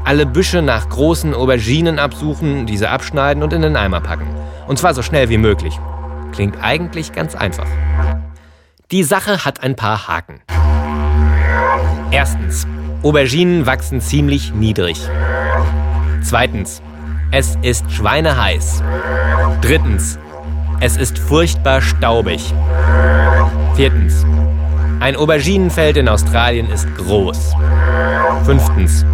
Alle 0.06 0.26
Büsche 0.26 0.62
nach 0.62 0.88
großen 0.88 1.34
Auberginen 1.34 2.00
absuchen, 2.00 2.66
diese 2.66 2.90
abschneiden 2.90 3.44
und 3.44 3.52
in 3.52 3.62
den 3.62 3.76
Eimer 3.76 4.00
packen. 4.00 4.28
Und 4.66 4.80
zwar 4.80 4.94
so 4.94 5.02
schnell 5.02 5.28
wie 5.28 5.38
möglich. 5.38 5.78
Klingt 6.32 6.64
eigentlich 6.64 7.12
ganz 7.12 7.36
einfach. 7.36 7.68
Die 8.92 9.04
Sache 9.04 9.44
hat 9.44 9.62
ein 9.62 9.76
paar 9.76 10.08
Haken. 10.08 10.40
Erstens, 12.12 12.66
Auberginen 13.02 13.66
wachsen 13.66 14.00
ziemlich 14.00 14.54
niedrig. 14.54 15.02
Zweitens, 16.22 16.82
es 17.32 17.58
ist 17.62 17.92
schweineheiß. 17.92 18.84
Drittens, 19.62 20.18
es 20.84 20.98
ist 20.98 21.18
furchtbar 21.18 21.82
staubig. 21.82 22.54
Viertens. 23.74 24.26
Ein 25.00 25.16
Auberginenfeld 25.16 25.96
in 25.96 26.10
Australien 26.10 26.70
ist 26.70 26.94
groß. 26.98 27.54
Fünftens. 28.44 29.06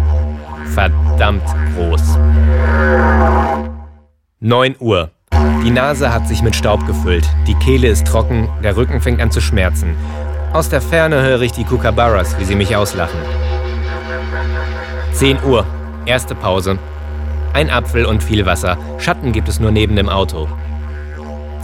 Verdammt 0.74 1.44
groß. 1.76 2.18
9 4.40 4.74
Uhr. 4.80 5.10
Die 5.64 5.70
Nase 5.70 6.12
hat 6.12 6.26
sich 6.26 6.42
mit 6.42 6.56
Staub 6.56 6.84
gefüllt, 6.88 7.28
die 7.46 7.54
Kehle 7.54 7.86
ist 7.86 8.04
trocken, 8.04 8.48
der 8.64 8.76
Rücken 8.76 9.00
fängt 9.00 9.20
an 9.20 9.30
zu 9.30 9.40
schmerzen. 9.40 9.94
Aus 10.52 10.70
der 10.70 10.80
Ferne 10.80 11.22
höre 11.22 11.42
ich 11.42 11.52
die 11.52 11.62
Kookaburras, 11.62 12.36
wie 12.40 12.44
sie 12.44 12.56
mich 12.56 12.74
auslachen. 12.74 13.20
10 15.12 15.44
Uhr. 15.44 15.64
Erste 16.04 16.34
Pause. 16.34 16.80
Ein 17.52 17.70
Apfel 17.70 18.06
und 18.06 18.24
viel 18.24 18.44
Wasser. 18.44 18.76
Schatten 18.98 19.30
gibt 19.30 19.48
es 19.48 19.60
nur 19.60 19.70
neben 19.70 19.94
dem 19.94 20.08
Auto. 20.08 20.48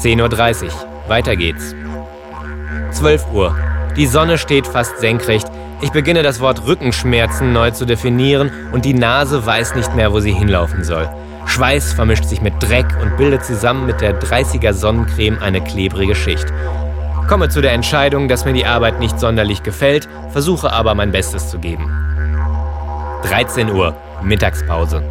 10.30 0.00 0.64
Uhr. 0.64 0.70
Weiter 1.08 1.36
geht's. 1.36 1.74
12 2.90 3.32
Uhr. 3.32 3.56
Die 3.96 4.06
Sonne 4.06 4.36
steht 4.36 4.66
fast 4.66 4.98
senkrecht. 4.98 5.46
Ich 5.80 5.90
beginne 5.90 6.22
das 6.22 6.40
Wort 6.40 6.66
Rückenschmerzen 6.66 7.52
neu 7.52 7.70
zu 7.70 7.86
definieren 7.86 8.50
und 8.72 8.84
die 8.84 8.94
Nase 8.94 9.44
weiß 9.44 9.74
nicht 9.74 9.94
mehr, 9.94 10.12
wo 10.12 10.20
sie 10.20 10.32
hinlaufen 10.32 10.84
soll. 10.84 11.08
Schweiß 11.46 11.94
vermischt 11.94 12.24
sich 12.24 12.42
mit 12.42 12.54
Dreck 12.62 12.86
und 13.00 13.16
bildet 13.16 13.44
zusammen 13.44 13.86
mit 13.86 14.00
der 14.00 14.20
30er 14.20 14.72
Sonnencreme 14.72 15.38
eine 15.40 15.62
klebrige 15.62 16.14
Schicht. 16.14 16.46
Komme 17.28 17.48
zu 17.48 17.60
der 17.62 17.72
Entscheidung, 17.72 18.28
dass 18.28 18.44
mir 18.44 18.52
die 18.52 18.66
Arbeit 18.66 18.98
nicht 19.00 19.18
sonderlich 19.18 19.62
gefällt, 19.62 20.08
versuche 20.30 20.72
aber 20.72 20.94
mein 20.94 21.12
Bestes 21.12 21.50
zu 21.50 21.58
geben. 21.58 21.90
13 23.22 23.70
Uhr, 23.70 23.96
Mittagspause. 24.22 25.02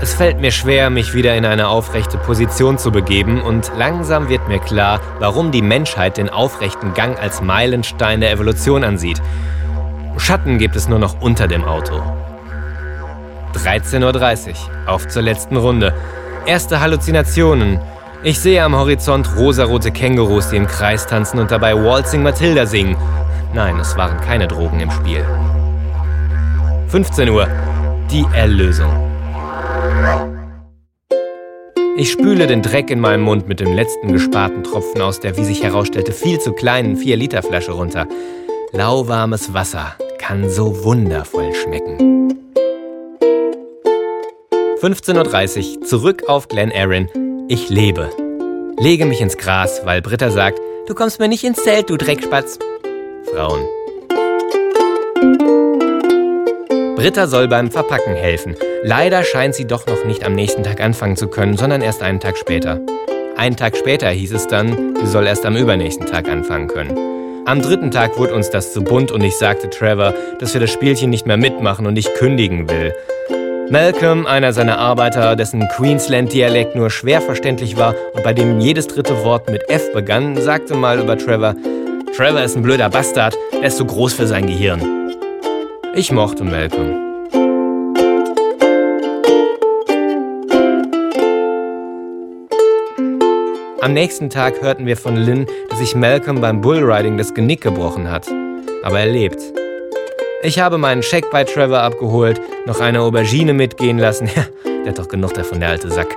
Es 0.00 0.12
fällt 0.12 0.40
mir 0.40 0.50
schwer, 0.50 0.90
mich 0.90 1.14
wieder 1.14 1.34
in 1.36 1.46
eine 1.46 1.68
aufrechte 1.68 2.18
Position 2.18 2.76
zu 2.76 2.92
begeben 2.92 3.40
und 3.40 3.72
langsam 3.76 4.28
wird 4.28 4.46
mir 4.46 4.58
klar, 4.58 5.00
warum 5.20 5.52
die 5.52 5.62
Menschheit 5.62 6.18
den 6.18 6.28
aufrechten 6.28 6.92
Gang 6.92 7.18
als 7.18 7.40
Meilenstein 7.40 8.20
der 8.20 8.30
Evolution 8.30 8.84
ansieht. 8.84 9.22
Schatten 10.18 10.58
gibt 10.58 10.76
es 10.76 10.88
nur 10.88 10.98
noch 10.98 11.20
unter 11.22 11.48
dem 11.48 11.64
Auto. 11.64 12.02
13.30 13.54 14.48
Uhr, 14.48 14.54
auf 14.86 15.08
zur 15.08 15.22
letzten 15.22 15.56
Runde. 15.56 15.94
Erste 16.44 16.80
Halluzinationen. 16.80 17.80
Ich 18.22 18.38
sehe 18.38 18.62
am 18.62 18.76
Horizont 18.76 19.34
rosarote 19.36 19.92
Kängurus, 19.92 20.50
die 20.50 20.56
im 20.56 20.66
Kreis 20.66 21.06
tanzen 21.06 21.38
und 21.38 21.50
dabei 21.50 21.74
Waltzing 21.74 22.22
Matilda 22.22 22.66
singen. 22.66 22.96
Nein, 23.54 23.78
es 23.78 23.96
waren 23.96 24.20
keine 24.20 24.46
Drogen 24.46 24.80
im 24.80 24.90
Spiel. 24.90 25.24
15 26.88 27.30
Uhr, 27.30 27.48
die 28.10 28.26
Erlösung. 28.34 29.05
Ich 31.98 32.12
spüle 32.12 32.46
den 32.46 32.60
Dreck 32.60 32.90
in 32.90 33.00
meinem 33.00 33.22
Mund 33.22 33.48
mit 33.48 33.58
dem 33.58 33.72
letzten 33.72 34.12
gesparten 34.12 34.62
Tropfen 34.62 35.00
aus 35.00 35.18
der, 35.18 35.36
wie 35.38 35.44
sich 35.44 35.62
herausstellte, 35.62 36.12
viel 36.12 36.38
zu 36.38 36.52
kleinen 36.52 36.96
4-Liter-Flasche 36.98 37.72
runter. 37.72 38.06
Lauwarmes 38.72 39.54
Wasser 39.54 39.94
kann 40.18 40.50
so 40.50 40.84
wundervoll 40.84 41.54
schmecken. 41.54 42.34
15.30 44.82 45.78
Uhr, 45.78 45.84
zurück 45.84 46.24
auf 46.28 46.48
Glen 46.48 46.70
Erin. 46.70 47.46
Ich 47.48 47.70
lebe. 47.70 48.10
Lege 48.78 49.06
mich 49.06 49.22
ins 49.22 49.38
Gras, 49.38 49.80
weil 49.84 50.02
Britta 50.02 50.30
sagt, 50.30 50.60
du 50.86 50.94
kommst 50.94 51.18
mir 51.18 51.28
nicht 51.28 51.44
ins 51.44 51.64
Zelt, 51.64 51.88
du 51.88 51.96
Dreckspatz. 51.96 52.58
Frauen. 53.32 53.64
Britta 56.96 57.26
soll 57.26 57.48
beim 57.48 57.70
Verpacken 57.70 58.14
helfen. 58.14 58.54
Leider 58.88 59.24
scheint 59.24 59.56
sie 59.56 59.66
doch 59.66 59.84
noch 59.88 60.04
nicht 60.04 60.24
am 60.24 60.34
nächsten 60.34 60.62
Tag 60.62 60.80
anfangen 60.80 61.16
zu 61.16 61.26
können, 61.26 61.56
sondern 61.56 61.82
erst 61.82 62.04
einen 62.04 62.20
Tag 62.20 62.38
später. 62.38 62.78
Einen 63.36 63.56
Tag 63.56 63.76
später 63.76 64.08
hieß 64.08 64.32
es 64.32 64.46
dann, 64.46 64.94
sie 64.94 65.08
soll 65.08 65.26
erst 65.26 65.44
am 65.44 65.56
übernächsten 65.56 66.06
Tag 66.06 66.28
anfangen 66.28 66.68
können. 66.68 66.96
Am 67.46 67.62
dritten 67.62 67.90
Tag 67.90 68.16
wurde 68.16 68.32
uns 68.32 68.48
das 68.50 68.72
zu 68.72 68.84
bunt 68.84 69.10
und 69.10 69.24
ich 69.24 69.36
sagte 69.38 69.70
Trevor, 69.70 70.14
dass 70.38 70.54
wir 70.54 70.60
das 70.60 70.70
Spielchen 70.70 71.10
nicht 71.10 71.26
mehr 71.26 71.36
mitmachen 71.36 71.84
und 71.84 71.98
ich 71.98 72.14
kündigen 72.14 72.70
will. 72.70 72.94
Malcolm, 73.70 74.24
einer 74.24 74.52
seiner 74.52 74.78
Arbeiter, 74.78 75.34
dessen 75.34 75.66
Queensland-Dialekt 75.66 76.76
nur 76.76 76.88
schwer 76.88 77.20
verständlich 77.20 77.76
war 77.76 77.96
und 78.14 78.22
bei 78.22 78.34
dem 78.34 78.60
jedes 78.60 78.86
dritte 78.86 79.24
Wort 79.24 79.50
mit 79.50 79.68
F 79.68 79.92
begann, 79.94 80.36
sagte 80.36 80.76
mal 80.76 81.00
über 81.00 81.18
Trevor, 81.18 81.56
Trevor 82.16 82.42
ist 82.42 82.56
ein 82.56 82.62
blöder 82.62 82.88
Bastard, 82.88 83.36
er 83.52 83.66
ist 83.66 83.78
zu 83.78 83.84
groß 83.84 84.12
für 84.12 84.28
sein 84.28 84.46
Gehirn. 84.46 84.80
Ich 85.96 86.12
mochte 86.12 86.44
Malcolm. 86.44 87.05
Am 93.86 93.92
nächsten 93.92 94.30
Tag 94.30 94.62
hörten 94.62 94.84
wir 94.84 94.96
von 94.96 95.14
Lynn, 95.14 95.46
dass 95.70 95.78
sich 95.78 95.94
Malcolm 95.94 96.40
beim 96.40 96.60
Bullriding 96.60 97.16
das 97.18 97.34
Genick 97.34 97.60
gebrochen 97.60 98.10
hat. 98.10 98.26
Aber 98.82 98.98
er 98.98 99.06
lebt. 99.06 99.38
Ich 100.42 100.58
habe 100.58 100.76
meinen 100.76 101.04
Scheck 101.04 101.30
bei 101.30 101.44
Trevor 101.44 101.82
abgeholt, 101.82 102.40
noch 102.66 102.80
eine 102.80 103.00
Aubergine 103.00 103.52
mitgehen 103.52 103.98
lassen. 103.98 104.28
Ja, 104.34 104.42
der 104.64 104.88
hat 104.88 104.98
doch 104.98 105.06
genug 105.06 105.34
davon, 105.34 105.60
der 105.60 105.68
alte 105.68 105.88
Sack. 105.88 106.16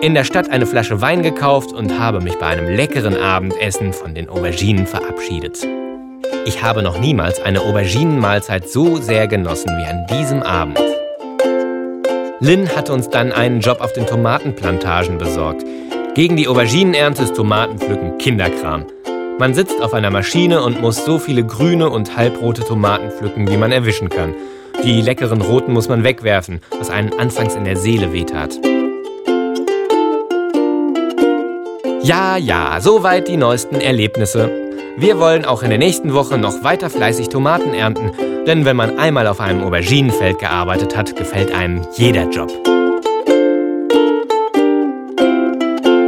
In 0.00 0.14
der 0.14 0.24
Stadt 0.24 0.50
eine 0.50 0.64
Flasche 0.64 1.02
Wein 1.02 1.22
gekauft 1.22 1.74
und 1.74 1.98
habe 1.98 2.22
mich 2.22 2.38
bei 2.38 2.46
einem 2.46 2.74
leckeren 2.74 3.18
Abendessen 3.18 3.92
von 3.92 4.14
den 4.14 4.30
Auberginen 4.30 4.86
verabschiedet. 4.86 5.58
Ich 6.46 6.62
habe 6.62 6.82
noch 6.82 6.98
niemals 6.98 7.38
eine 7.42 7.60
Auberginenmahlzeit 7.60 8.66
so 8.66 8.96
sehr 8.96 9.28
genossen 9.28 9.68
wie 9.76 9.84
an 9.84 10.06
diesem 10.06 10.42
Abend. 10.42 10.80
Lynn 12.40 12.74
hatte 12.74 12.94
uns 12.94 13.10
dann 13.10 13.30
einen 13.30 13.60
Job 13.60 13.82
auf 13.82 13.92
den 13.92 14.06
Tomatenplantagen 14.06 15.18
besorgt. 15.18 15.66
Gegen 16.20 16.36
die 16.36 16.48
Auberginenernte 16.48 17.22
ist 17.22 17.34
Tomatenpflücken 17.34 18.18
Kinderkram. 18.18 18.84
Man 19.38 19.54
sitzt 19.54 19.80
auf 19.80 19.94
einer 19.94 20.10
Maschine 20.10 20.62
und 20.62 20.82
muss 20.82 21.02
so 21.02 21.18
viele 21.18 21.46
grüne 21.46 21.88
und 21.88 22.14
halbrote 22.14 22.62
Tomaten 22.62 23.10
pflücken, 23.10 23.48
wie 23.48 23.56
man 23.56 23.72
erwischen 23.72 24.10
kann. 24.10 24.34
Die 24.84 25.00
leckeren 25.00 25.40
roten 25.40 25.72
muss 25.72 25.88
man 25.88 26.04
wegwerfen, 26.04 26.60
was 26.78 26.90
einen 26.90 27.18
anfangs 27.18 27.54
in 27.54 27.64
der 27.64 27.78
Seele 27.78 28.12
wehtat. 28.12 28.60
Ja, 32.02 32.36
ja, 32.36 32.76
soweit 32.82 33.26
die 33.26 33.38
neuesten 33.38 33.76
Erlebnisse. 33.76 34.50
Wir 34.98 35.18
wollen 35.18 35.46
auch 35.46 35.62
in 35.62 35.70
der 35.70 35.78
nächsten 35.78 36.12
Woche 36.12 36.36
noch 36.36 36.62
weiter 36.62 36.90
fleißig 36.90 37.30
Tomaten 37.30 37.72
ernten, 37.72 38.12
denn 38.46 38.66
wenn 38.66 38.76
man 38.76 38.98
einmal 38.98 39.26
auf 39.26 39.40
einem 39.40 39.62
Auberginenfeld 39.62 40.38
gearbeitet 40.38 40.94
hat, 40.94 41.16
gefällt 41.16 41.50
einem 41.50 41.80
jeder 41.96 42.28
Job. 42.28 42.50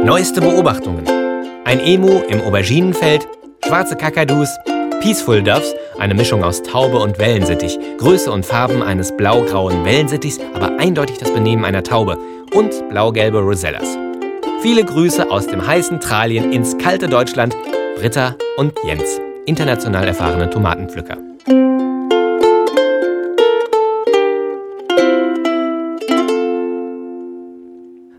Neueste 0.03 0.41
Beobachtungen. 0.41 1.07
Ein 1.63 1.79
Emu 1.79 2.19
im 2.27 2.41
Auberginenfeld, 2.41 3.25
schwarze 3.65 3.95
Kakadus, 3.95 4.49
Peaceful 4.99 5.41
Doves, 5.41 5.73
eine 5.97 6.13
Mischung 6.13 6.43
aus 6.43 6.61
Taube 6.61 6.99
und 6.99 7.19
Wellensittich, 7.19 7.79
Größe 7.99 8.29
und 8.29 8.45
Farben 8.45 8.83
eines 8.83 9.15
blau-grauen 9.15 9.85
Wellensittichs, 9.85 10.39
aber 10.53 10.77
eindeutig 10.77 11.19
das 11.19 11.33
Benehmen 11.33 11.63
einer 11.63 11.83
Taube 11.83 12.17
und 12.53 12.89
blau-gelbe 12.89 13.39
Rosellas. 13.39 13.97
Viele 14.61 14.83
Grüße 14.83 15.31
aus 15.31 15.47
dem 15.47 15.65
heißen 15.65 16.01
Tralien 16.01 16.51
ins 16.51 16.77
kalte 16.77 17.07
Deutschland, 17.07 17.55
Britta 17.95 18.35
und 18.57 18.73
Jens, 18.85 19.21
international 19.45 20.05
erfahrene 20.05 20.49
Tomatenpflücker. 20.49 21.17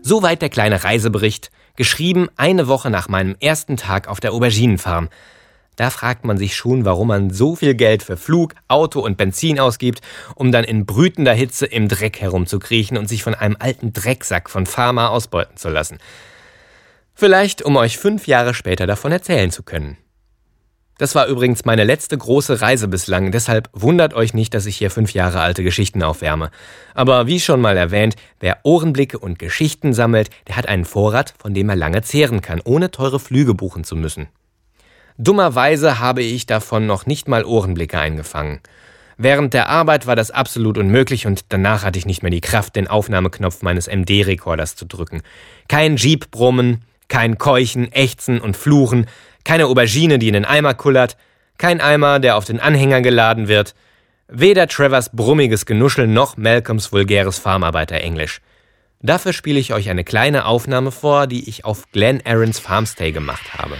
Soweit 0.07 0.43
der 0.43 0.49
kleine 0.49 0.83
Reisebericht, 0.83 1.49
geschrieben 1.75 2.29
eine 2.37 2.67
Woche 2.67 2.91
nach 2.91 3.09
meinem 3.09 3.35
ersten 3.39 3.75
Tag 3.75 4.07
auf 4.07 4.19
der 4.19 4.33
Auberginenfarm. 4.33 5.09
Da 5.77 5.89
fragt 5.89 6.25
man 6.25 6.37
sich 6.37 6.55
schon, 6.55 6.85
warum 6.85 7.07
man 7.07 7.31
so 7.31 7.55
viel 7.55 7.73
Geld 7.73 8.03
für 8.03 8.15
Flug, 8.15 8.53
Auto 8.67 8.99
und 8.99 9.17
Benzin 9.17 9.59
ausgibt, 9.59 10.01
um 10.35 10.51
dann 10.51 10.63
in 10.63 10.85
brütender 10.85 11.33
Hitze 11.33 11.65
im 11.65 11.87
Dreck 11.87 12.21
herumzukriechen 12.21 12.99
und 12.99 13.09
sich 13.09 13.23
von 13.23 13.33
einem 13.33 13.57
alten 13.57 13.93
Drecksack 13.93 14.51
von 14.51 14.67
Pharma 14.67 15.07
ausbeuten 15.07 15.57
zu 15.57 15.69
lassen. 15.69 15.97
Vielleicht, 17.15 17.63
um 17.63 17.75
euch 17.75 17.97
fünf 17.97 18.27
Jahre 18.27 18.53
später 18.53 18.85
davon 18.85 19.11
erzählen 19.11 19.49
zu 19.49 19.63
können. 19.63 19.97
Das 20.97 21.13
war 21.13 21.27
übrigens 21.27 21.65
meine 21.65 21.83
letzte 21.83 22.17
große 22.17 22.61
Reise 22.61 22.87
bislang, 22.87 23.31
deshalb 23.31 23.69
wundert 23.73 24.13
euch 24.13 24.33
nicht, 24.33 24.53
dass 24.53 24.65
ich 24.65 24.77
hier 24.77 24.89
fünf 24.89 25.13
Jahre 25.13 25.41
alte 25.41 25.61
Geschichten 25.61 26.01
aufwärme. 26.01 26.51
Aber 26.93 27.27
wie 27.27 27.41
schon 27.41 27.59
mal 27.59 27.75
erwähnt, 27.75 28.15
wer 28.39 28.59
Ohrenblicke 28.63 29.19
und 29.19 29.37
Geschichten 29.37 29.93
sammelt, 29.93 30.29
der 30.47 30.55
hat 30.55 30.69
einen 30.69 30.85
Vorrat, 30.85 31.33
von 31.37 31.53
dem 31.53 31.67
er 31.67 31.75
lange 31.75 32.01
zehren 32.01 32.41
kann, 32.41 32.61
ohne 32.63 32.91
teure 32.91 33.19
Flüge 33.19 33.53
buchen 33.53 33.83
zu 33.83 33.97
müssen. 33.97 34.27
Dummerweise 35.17 35.99
habe 35.99 36.23
ich 36.23 36.45
davon 36.45 36.87
noch 36.87 37.05
nicht 37.05 37.27
mal 37.27 37.43
Ohrenblicke 37.43 37.99
eingefangen. 37.99 38.61
Während 39.17 39.53
der 39.53 39.69
Arbeit 39.69 40.07
war 40.07 40.15
das 40.15 40.31
absolut 40.31 40.77
unmöglich 40.77 41.25
und 41.25 41.45
danach 41.49 41.83
hatte 41.83 41.99
ich 41.99 42.05
nicht 42.05 42.21
mehr 42.21 42.31
die 42.31 42.41
Kraft, 42.41 42.75
den 42.75 42.87
Aufnahmeknopf 42.87 43.61
meines 43.61 43.87
MD-Rekorders 43.87 44.75
zu 44.75 44.85
drücken. 44.85 45.21
Kein 45.67 45.97
Jeep 45.97 46.31
brummen, 46.31 46.83
kein 47.07 47.37
Keuchen, 47.37 47.91
Ächzen 47.91 48.41
und 48.41 48.57
Fluchen, 48.57 49.07
keine 49.45 49.67
Aubergine, 49.67 50.19
die 50.19 50.27
in 50.27 50.33
den 50.33 50.43
Eimer 50.43 50.73
kullert, 50.73 51.15
kein 51.57 51.79
Eimer, 51.79 52.19
der 52.19 52.35
auf 52.35 52.43
den 52.43 52.59
Anhänger 52.59 53.01
geladen 53.01 53.47
wird, 53.47 53.73
weder 54.27 54.67
Trevors 54.67 55.11
brummiges 55.13 55.65
Genuschel 55.65 56.07
noch 56.07 56.35
Malcolms 56.35 56.91
vulgäres 56.91 57.39
Farmarbeiter-Englisch. 57.39 58.41
Dafür 59.01 59.33
spiele 59.33 59.59
ich 59.59 59.73
euch 59.73 59.89
eine 59.89 60.03
kleine 60.03 60.45
Aufnahme 60.45 60.91
vor, 60.91 61.27
die 61.27 61.47
ich 61.47 61.63
auf 61.63 61.91
Glen 61.91 62.21
Aarons 62.25 62.59
Farmstay 62.59 63.11
gemacht 63.11 63.53
habe. 63.53 63.77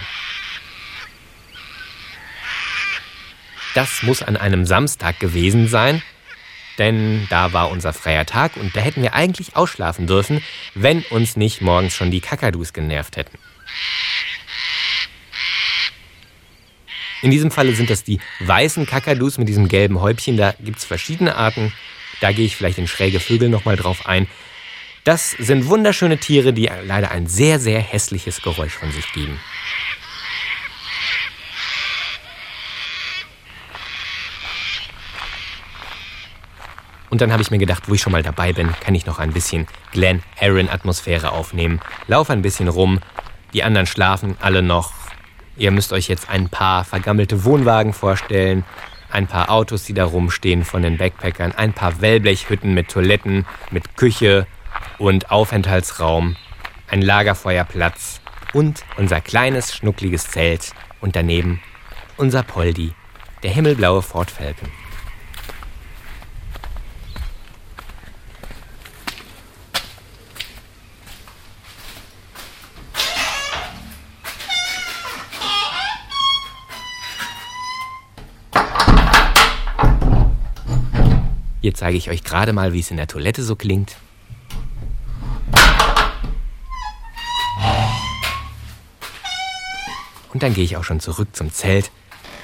Das 3.74 4.02
muss 4.02 4.22
an 4.22 4.36
einem 4.36 4.64
Samstag 4.64 5.18
gewesen 5.20 5.68
sein, 5.68 6.00
denn 6.78 7.26
da 7.28 7.52
war 7.52 7.70
unser 7.70 7.92
freier 7.92 8.24
Tag 8.24 8.56
und 8.56 8.74
da 8.76 8.80
hätten 8.80 9.02
wir 9.02 9.14
eigentlich 9.14 9.56
ausschlafen 9.56 10.06
dürfen, 10.06 10.42
wenn 10.74 11.02
uns 11.10 11.36
nicht 11.36 11.60
morgens 11.60 11.94
schon 11.94 12.10
die 12.10 12.20
Kakadus 12.20 12.72
genervt 12.72 13.16
hätten. 13.16 13.36
In 17.26 17.32
diesem 17.32 17.50
Falle 17.50 17.74
sind 17.74 17.90
das 17.90 18.04
die 18.04 18.20
weißen 18.38 18.86
Kakadus 18.86 19.36
mit 19.36 19.48
diesem 19.48 19.66
gelben 19.66 20.00
Häubchen. 20.00 20.36
Da 20.36 20.54
gibt 20.60 20.78
es 20.78 20.84
verschiedene 20.84 21.34
Arten. 21.34 21.72
Da 22.20 22.30
gehe 22.30 22.44
ich 22.44 22.54
vielleicht 22.54 22.78
in 22.78 22.86
schräge 22.86 23.18
Vögel 23.18 23.48
nochmal 23.48 23.74
drauf 23.74 24.06
ein. 24.06 24.28
Das 25.02 25.32
sind 25.32 25.66
wunderschöne 25.66 26.18
Tiere, 26.18 26.52
die 26.52 26.70
leider 26.84 27.10
ein 27.10 27.26
sehr, 27.26 27.58
sehr 27.58 27.80
hässliches 27.80 28.42
Geräusch 28.42 28.74
von 28.74 28.92
sich 28.92 29.12
geben. 29.12 29.40
Und 37.10 37.22
dann 37.22 37.32
habe 37.32 37.42
ich 37.42 37.50
mir 37.50 37.58
gedacht, 37.58 37.88
wo 37.88 37.94
ich 37.94 38.02
schon 38.02 38.12
mal 38.12 38.22
dabei 38.22 38.52
bin, 38.52 38.72
kann 38.78 38.94
ich 38.94 39.04
noch 39.04 39.18
ein 39.18 39.32
bisschen 39.32 39.66
Glen 39.90 40.22
Aaron 40.40 40.68
Atmosphäre 40.68 41.32
aufnehmen. 41.32 41.80
Lauf 42.06 42.30
ein 42.30 42.42
bisschen 42.42 42.68
rum. 42.68 43.00
Die 43.52 43.64
anderen 43.64 43.88
schlafen 43.88 44.36
alle 44.40 44.62
noch. 44.62 45.05
Ihr 45.56 45.70
müsst 45.70 45.92
euch 45.92 46.08
jetzt 46.08 46.28
ein 46.28 46.48
paar 46.48 46.84
vergammelte 46.84 47.44
Wohnwagen 47.44 47.92
vorstellen, 47.92 48.64
ein 49.10 49.26
paar 49.26 49.50
Autos, 49.50 49.84
die 49.84 49.94
da 49.94 50.04
rumstehen 50.04 50.64
von 50.64 50.82
den 50.82 50.98
Backpackern, 50.98 51.52
ein 51.52 51.72
paar 51.72 52.00
Wellblechhütten 52.00 52.74
mit 52.74 52.90
Toiletten, 52.90 53.46
mit 53.70 53.96
Küche 53.96 54.46
und 54.98 55.30
Aufenthaltsraum, 55.30 56.36
ein 56.88 57.00
Lagerfeuerplatz 57.00 58.20
und 58.52 58.84
unser 58.98 59.20
kleines, 59.20 59.74
schnuckliges 59.74 60.28
Zelt 60.28 60.72
und 61.00 61.16
daneben 61.16 61.62
unser 62.18 62.42
Poldi, 62.42 62.92
der 63.42 63.50
himmelblaue 63.50 64.02
Ford 64.02 64.30
Falcon. 64.30 64.68
Hier 81.66 81.74
zeige 81.74 81.98
ich 81.98 82.10
euch 82.10 82.22
gerade 82.22 82.52
mal, 82.52 82.72
wie 82.72 82.78
es 82.78 82.92
in 82.92 82.96
der 82.96 83.08
Toilette 83.08 83.42
so 83.42 83.56
klingt. 83.56 83.96
Und 90.32 90.44
dann 90.44 90.54
gehe 90.54 90.62
ich 90.62 90.76
auch 90.76 90.84
schon 90.84 91.00
zurück 91.00 91.34
zum 91.34 91.52
Zelt, 91.52 91.90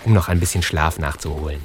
um 0.04 0.12
noch 0.12 0.26
ein 0.28 0.40
bisschen 0.40 0.64
Schlaf 0.64 0.98
nachzuholen. 0.98 1.61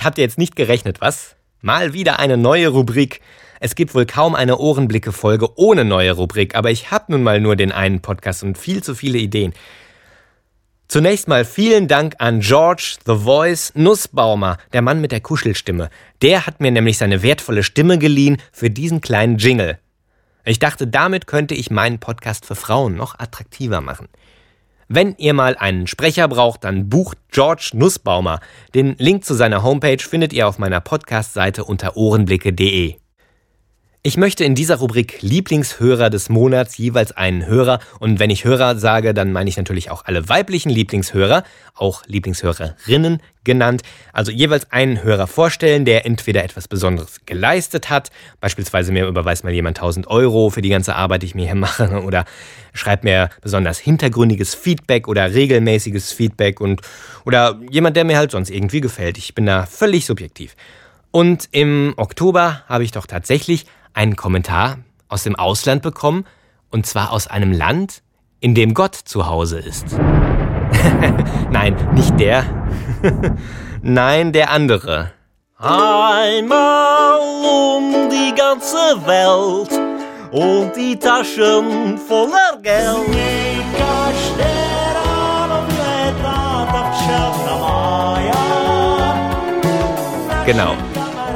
Damit 0.00 0.06
habt 0.06 0.18
ihr 0.18 0.24
jetzt 0.24 0.38
nicht 0.38 0.56
gerechnet, 0.56 1.02
was? 1.02 1.36
Mal 1.60 1.92
wieder 1.92 2.18
eine 2.18 2.38
neue 2.38 2.68
Rubrik. 2.68 3.20
Es 3.60 3.74
gibt 3.74 3.94
wohl 3.94 4.06
kaum 4.06 4.34
eine 4.34 4.56
Ohrenblicke-Folge 4.56 5.58
ohne 5.58 5.84
neue 5.84 6.12
Rubrik, 6.12 6.54
aber 6.54 6.70
ich 6.70 6.90
hab 6.90 7.10
nun 7.10 7.22
mal 7.22 7.38
nur 7.38 7.54
den 7.54 7.70
einen 7.70 8.00
Podcast 8.00 8.42
und 8.42 8.56
viel 8.56 8.82
zu 8.82 8.94
viele 8.94 9.18
Ideen. 9.18 9.52
Zunächst 10.88 11.28
mal 11.28 11.44
vielen 11.44 11.86
Dank 11.86 12.14
an 12.16 12.40
George 12.40 12.96
The 13.04 13.14
Voice 13.14 13.72
Nussbaumer, 13.74 14.56
der 14.72 14.80
Mann 14.80 15.02
mit 15.02 15.12
der 15.12 15.20
Kuschelstimme. 15.20 15.90
Der 16.22 16.46
hat 16.46 16.60
mir 16.60 16.70
nämlich 16.70 16.96
seine 16.96 17.22
wertvolle 17.22 17.62
Stimme 17.62 17.98
geliehen 17.98 18.38
für 18.52 18.70
diesen 18.70 19.02
kleinen 19.02 19.36
Jingle. 19.36 19.78
Ich 20.46 20.60
dachte, 20.60 20.86
damit 20.86 21.26
könnte 21.26 21.54
ich 21.54 21.70
meinen 21.70 21.98
Podcast 21.98 22.46
für 22.46 22.54
Frauen 22.54 22.96
noch 22.96 23.18
attraktiver 23.18 23.82
machen. 23.82 24.08
Wenn 24.92 25.14
ihr 25.18 25.34
mal 25.34 25.56
einen 25.56 25.86
Sprecher 25.86 26.26
braucht, 26.26 26.64
dann 26.64 26.88
bucht 26.88 27.16
George 27.30 27.70
Nussbaumer. 27.74 28.40
Den 28.74 28.96
Link 28.98 29.24
zu 29.24 29.34
seiner 29.34 29.62
Homepage 29.62 30.00
findet 30.00 30.32
ihr 30.32 30.48
auf 30.48 30.58
meiner 30.58 30.80
Podcast-Seite 30.80 31.62
unter 31.62 31.96
ohrenblicke.de. 31.96 32.96
Ich 34.02 34.16
möchte 34.16 34.44
in 34.44 34.54
dieser 34.54 34.76
Rubrik 34.76 35.20
Lieblingshörer 35.20 36.08
des 36.08 36.30
Monats 36.30 36.78
jeweils 36.78 37.12
einen 37.12 37.44
Hörer 37.44 37.80
und 37.98 38.18
wenn 38.18 38.30
ich 38.30 38.46
Hörer 38.46 38.76
sage, 38.76 39.12
dann 39.12 39.30
meine 39.30 39.50
ich 39.50 39.58
natürlich 39.58 39.90
auch 39.90 40.06
alle 40.06 40.26
weiblichen 40.26 40.70
Lieblingshörer, 40.70 41.42
auch 41.74 42.02
Lieblingshörerinnen 42.06 43.20
genannt, 43.44 43.82
also 44.14 44.32
jeweils 44.32 44.72
einen 44.72 45.02
Hörer 45.02 45.26
vorstellen, 45.26 45.84
der 45.84 46.06
entweder 46.06 46.42
etwas 46.42 46.66
Besonderes 46.66 47.26
geleistet 47.26 47.90
hat, 47.90 48.08
beispielsweise 48.40 48.90
mir 48.90 49.06
überweist 49.06 49.44
mal 49.44 49.52
jemand 49.52 49.76
1000 49.76 50.06
Euro 50.06 50.48
für 50.48 50.62
die 50.62 50.70
ganze 50.70 50.96
Arbeit, 50.96 51.20
die 51.20 51.26
ich 51.26 51.34
mir 51.34 51.44
hier 51.44 51.54
mache, 51.56 52.02
oder 52.02 52.24
schreibt 52.72 53.04
mir 53.04 53.28
besonders 53.42 53.78
hintergründiges 53.78 54.54
Feedback 54.54 55.08
oder 55.08 55.34
regelmäßiges 55.34 56.10
Feedback 56.14 56.62
und 56.62 56.80
oder 57.26 57.60
jemand, 57.70 57.98
der 57.98 58.06
mir 58.06 58.16
halt 58.16 58.30
sonst 58.30 58.48
irgendwie 58.48 58.80
gefällt. 58.80 59.18
Ich 59.18 59.34
bin 59.34 59.44
da 59.44 59.66
völlig 59.66 60.06
subjektiv. 60.06 60.56
Und 61.10 61.48
im 61.50 61.92
Oktober 61.98 62.62
habe 62.66 62.84
ich 62.84 62.92
doch 62.92 63.06
tatsächlich 63.06 63.66
einen 63.94 64.16
Kommentar 64.16 64.78
aus 65.08 65.22
dem 65.24 65.36
Ausland 65.36 65.82
bekommen, 65.82 66.24
und 66.70 66.86
zwar 66.86 67.12
aus 67.12 67.26
einem 67.26 67.52
Land, 67.52 68.02
in 68.40 68.54
dem 68.54 68.74
Gott 68.74 68.94
zu 68.94 69.26
Hause 69.26 69.58
ist. 69.58 69.86
Nein, 71.50 71.76
nicht 71.94 72.18
der. 72.18 72.44
Nein, 73.82 74.32
der 74.32 74.50
andere. 74.50 75.12
Einmal 75.58 77.18
um 77.18 78.08
die 78.08 78.34
ganze 78.34 78.76
Welt 79.06 79.70
und 80.32 80.74
die 80.74 80.96
Taschen 80.98 81.98
voller 81.98 82.58
Geld. 82.62 82.96
Genau, 90.46 90.74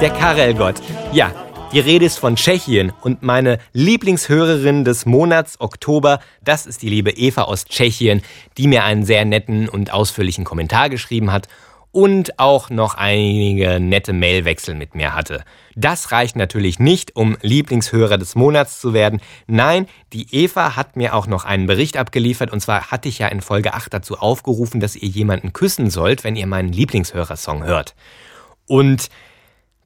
der 0.01 0.11
Karel-Gott. 0.11 0.77
Ja, 1.13 1.31
die 1.75 1.81
Rede 1.81 2.05
ist 2.05 2.21
von 2.21 2.37
Tschechien 2.37 2.93
und 3.03 3.25
meine 3.25 3.59
Lieblingshörerin 3.73 4.85
des 4.85 5.07
Monats 5.07 5.61
Oktober, 5.61 6.21
das 6.41 6.67
ist 6.67 6.83
die 6.83 6.89
liebe 6.89 7.11
Eva 7.11 7.43
aus 7.43 7.65
Tschechien, 7.65 8.23
die 8.57 8.69
mir 8.69 8.85
einen 8.85 9.05
sehr 9.05 9.25
netten 9.25 9.69
und 9.69 9.93
ausführlichen 9.93 10.45
Kommentar 10.45 10.89
geschrieben 10.89 11.33
hat. 11.33 11.49
und 11.91 12.41
auch 12.41 12.71
noch 12.71 12.95
einige 12.95 13.79
nette 13.79 14.13
Mailwechsel 14.13 14.75
mit 14.75 14.97
mir 14.97 15.15
hatte. 15.15 15.45
Das 15.77 16.11
reicht 16.11 16.35
natürlich 16.35 16.81
nicht, 16.81 17.15
um 17.15 17.37
Lieblingshörer 17.41 18.19
des 18.19 18.35
Monats 18.35 18.81
zu 18.81 18.95
werden. 18.95 19.21
Nein, 19.47 19.87
die 20.13 20.27
Eva 20.33 20.75
hat 20.75 20.97
mir 20.97 21.15
auch 21.15 21.29
noch 21.29 21.45
einen 21.45 21.69
Bericht 21.69 21.97
abgeliefert 21.97 22.53
und 22.53 22.59
zwar 22.59 22.91
hatte 22.91 23.09
ich 23.09 23.21
ja 23.21 23.29
in 23.29 23.41
Folge 23.41 23.75
8 23.75 23.95
dazu 23.95 24.19
aufgerufen, 24.19 24.81
dass 24.81 24.97
ihr 24.97 25.09
jemanden 25.09 25.53
küssen 25.53 25.89
sollt, 25.89 26.25
wenn 26.25 26.35
ihr 26.35 26.49
meinen 26.49 26.73
Lieblingshörersong 26.73 27.63
hört. 27.65 27.95
Und 28.67 29.09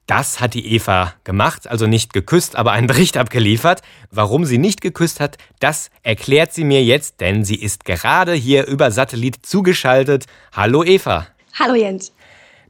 das 0.08 0.40
hat 0.40 0.54
die 0.54 0.74
Eva 0.74 1.14
gemacht, 1.22 1.68
also 1.68 1.86
nicht 1.86 2.12
geküsst, 2.12 2.56
aber 2.56 2.72
einen 2.72 2.86
Bericht 2.86 3.18
abgeliefert. 3.18 3.82
Warum 4.10 4.46
sie 4.46 4.58
nicht 4.58 4.80
geküsst 4.80 5.20
hat, 5.20 5.36
das 5.60 5.90
erklärt 6.02 6.52
sie 6.52 6.64
mir 6.64 6.82
jetzt, 6.82 7.20
denn 7.20 7.44
sie 7.44 7.56
ist 7.56 7.84
gerade 7.84 8.32
hier 8.32 8.66
über 8.66 8.90
Satellit 8.90 9.44
zugeschaltet. 9.44 10.24
Hallo 10.52 10.82
Eva. 10.82 11.26
Hallo 11.58 11.74
Jens. 11.74 12.12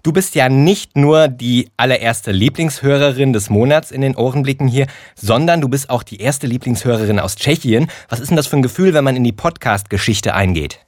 Du 0.02 0.12
bist 0.12 0.34
ja 0.34 0.48
nicht 0.48 0.96
nur 0.96 1.28
die 1.28 1.70
allererste 1.76 2.32
Lieblingshörerin 2.32 3.32
des 3.32 3.50
Monats 3.50 3.92
in 3.92 4.00
den 4.00 4.16
Ohrenblicken 4.16 4.66
hier, 4.66 4.88
sondern 5.14 5.60
du 5.60 5.68
bist 5.68 5.90
auch 5.90 6.02
die 6.02 6.20
erste 6.20 6.48
Lieblingshörerin 6.48 7.20
aus 7.20 7.36
Tschechien. 7.36 7.88
Was 8.08 8.18
ist 8.18 8.28
denn 8.30 8.36
das 8.36 8.48
für 8.48 8.56
ein 8.56 8.62
Gefühl, 8.62 8.94
wenn 8.94 9.04
man 9.04 9.16
in 9.16 9.24
die 9.24 9.32
Podcast-Geschichte 9.32 10.34
eingeht? 10.34 10.80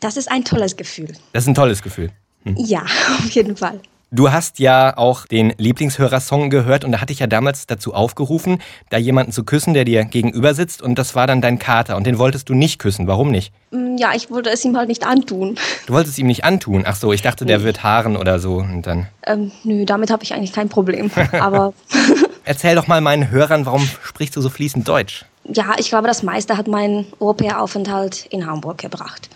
Das 0.00 0.16
ist 0.16 0.30
ein 0.30 0.44
tolles 0.44 0.76
Gefühl. 0.76 1.12
Das 1.32 1.44
ist 1.44 1.48
ein 1.48 1.54
tolles 1.54 1.82
Gefühl. 1.82 2.10
Hm. 2.44 2.56
Ja, 2.56 2.82
auf 3.18 3.30
jeden 3.30 3.56
Fall. 3.56 3.80
Du 4.10 4.32
hast 4.32 4.58
ja 4.58 4.96
auch 4.96 5.26
den 5.26 5.52
Lieblingshörer-Song 5.58 6.48
gehört 6.48 6.82
und 6.82 6.92
da 6.92 7.02
hatte 7.02 7.12
ich 7.12 7.18
ja 7.18 7.26
damals 7.26 7.66
dazu 7.66 7.92
aufgerufen, 7.92 8.62
da 8.88 8.96
jemanden 8.96 9.32
zu 9.32 9.44
küssen, 9.44 9.74
der 9.74 9.84
dir 9.84 10.02
gegenüber 10.06 10.54
sitzt 10.54 10.80
und 10.80 10.98
das 10.98 11.14
war 11.14 11.26
dann 11.26 11.42
dein 11.42 11.58
Kater 11.58 11.94
und 11.94 12.06
den 12.06 12.18
wolltest 12.18 12.48
du 12.48 12.54
nicht 12.54 12.78
küssen. 12.78 13.06
Warum 13.06 13.30
nicht? 13.30 13.52
Mm, 13.70 13.98
ja, 13.98 14.12
ich 14.14 14.30
wollte 14.30 14.48
es 14.48 14.64
ihm 14.64 14.78
halt 14.78 14.88
nicht 14.88 15.06
antun. 15.06 15.56
Du 15.86 15.92
wolltest 15.92 16.14
es 16.14 16.18
ihm 16.18 16.26
nicht 16.26 16.44
antun? 16.44 16.84
Ach 16.86 16.96
so, 16.96 17.12
ich 17.12 17.20
dachte, 17.20 17.44
der 17.44 17.62
wird 17.62 17.82
haaren 17.82 18.16
oder 18.16 18.38
so 18.38 18.56
und 18.56 18.86
dann. 18.86 19.08
Ähm, 19.26 19.52
nö, 19.62 19.84
damit 19.84 20.10
habe 20.10 20.24
ich 20.24 20.32
eigentlich 20.32 20.52
kein 20.52 20.70
Problem. 20.70 21.10
Aber. 21.32 21.74
Erzähl 22.44 22.74
doch 22.74 22.86
mal 22.86 23.02
meinen 23.02 23.30
Hörern, 23.30 23.66
warum 23.66 23.86
sprichst 24.04 24.36
du 24.36 24.40
so 24.40 24.48
fließend 24.48 24.88
Deutsch? 24.88 25.26
Ja, 25.44 25.74
ich 25.78 25.90
glaube, 25.90 26.08
das 26.08 26.22
meiste 26.22 26.56
hat 26.56 26.66
mein 26.66 27.04
Au-pair-Aufenthalt 27.20 28.26
in 28.30 28.46
Hamburg 28.46 28.78
gebracht. 28.78 29.28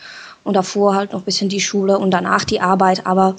Und 0.45 0.55
davor 0.55 0.95
halt 0.95 1.13
noch 1.13 1.21
ein 1.21 1.25
bisschen 1.25 1.51
die 1.51 1.61
Schule 1.61 1.99
und 1.99 2.11
danach 2.11 2.45
die 2.45 2.61
Arbeit, 2.61 3.07
aber 3.07 3.37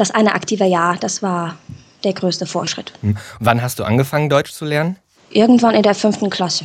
das 0.00 0.10
eine 0.10 0.34
aktive 0.34 0.64
Jahr, 0.64 0.96
das 0.96 1.22
war 1.22 1.56
der 2.04 2.12
größte 2.12 2.46
Fortschritt. 2.46 2.92
Hm. 3.00 3.16
Wann 3.40 3.62
hast 3.62 3.78
du 3.78 3.84
angefangen, 3.84 4.28
Deutsch 4.28 4.52
zu 4.52 4.64
lernen? 4.64 4.96
Irgendwann 5.30 5.74
in 5.74 5.82
der 5.82 5.94
fünften 5.94 6.30
Klasse. 6.30 6.64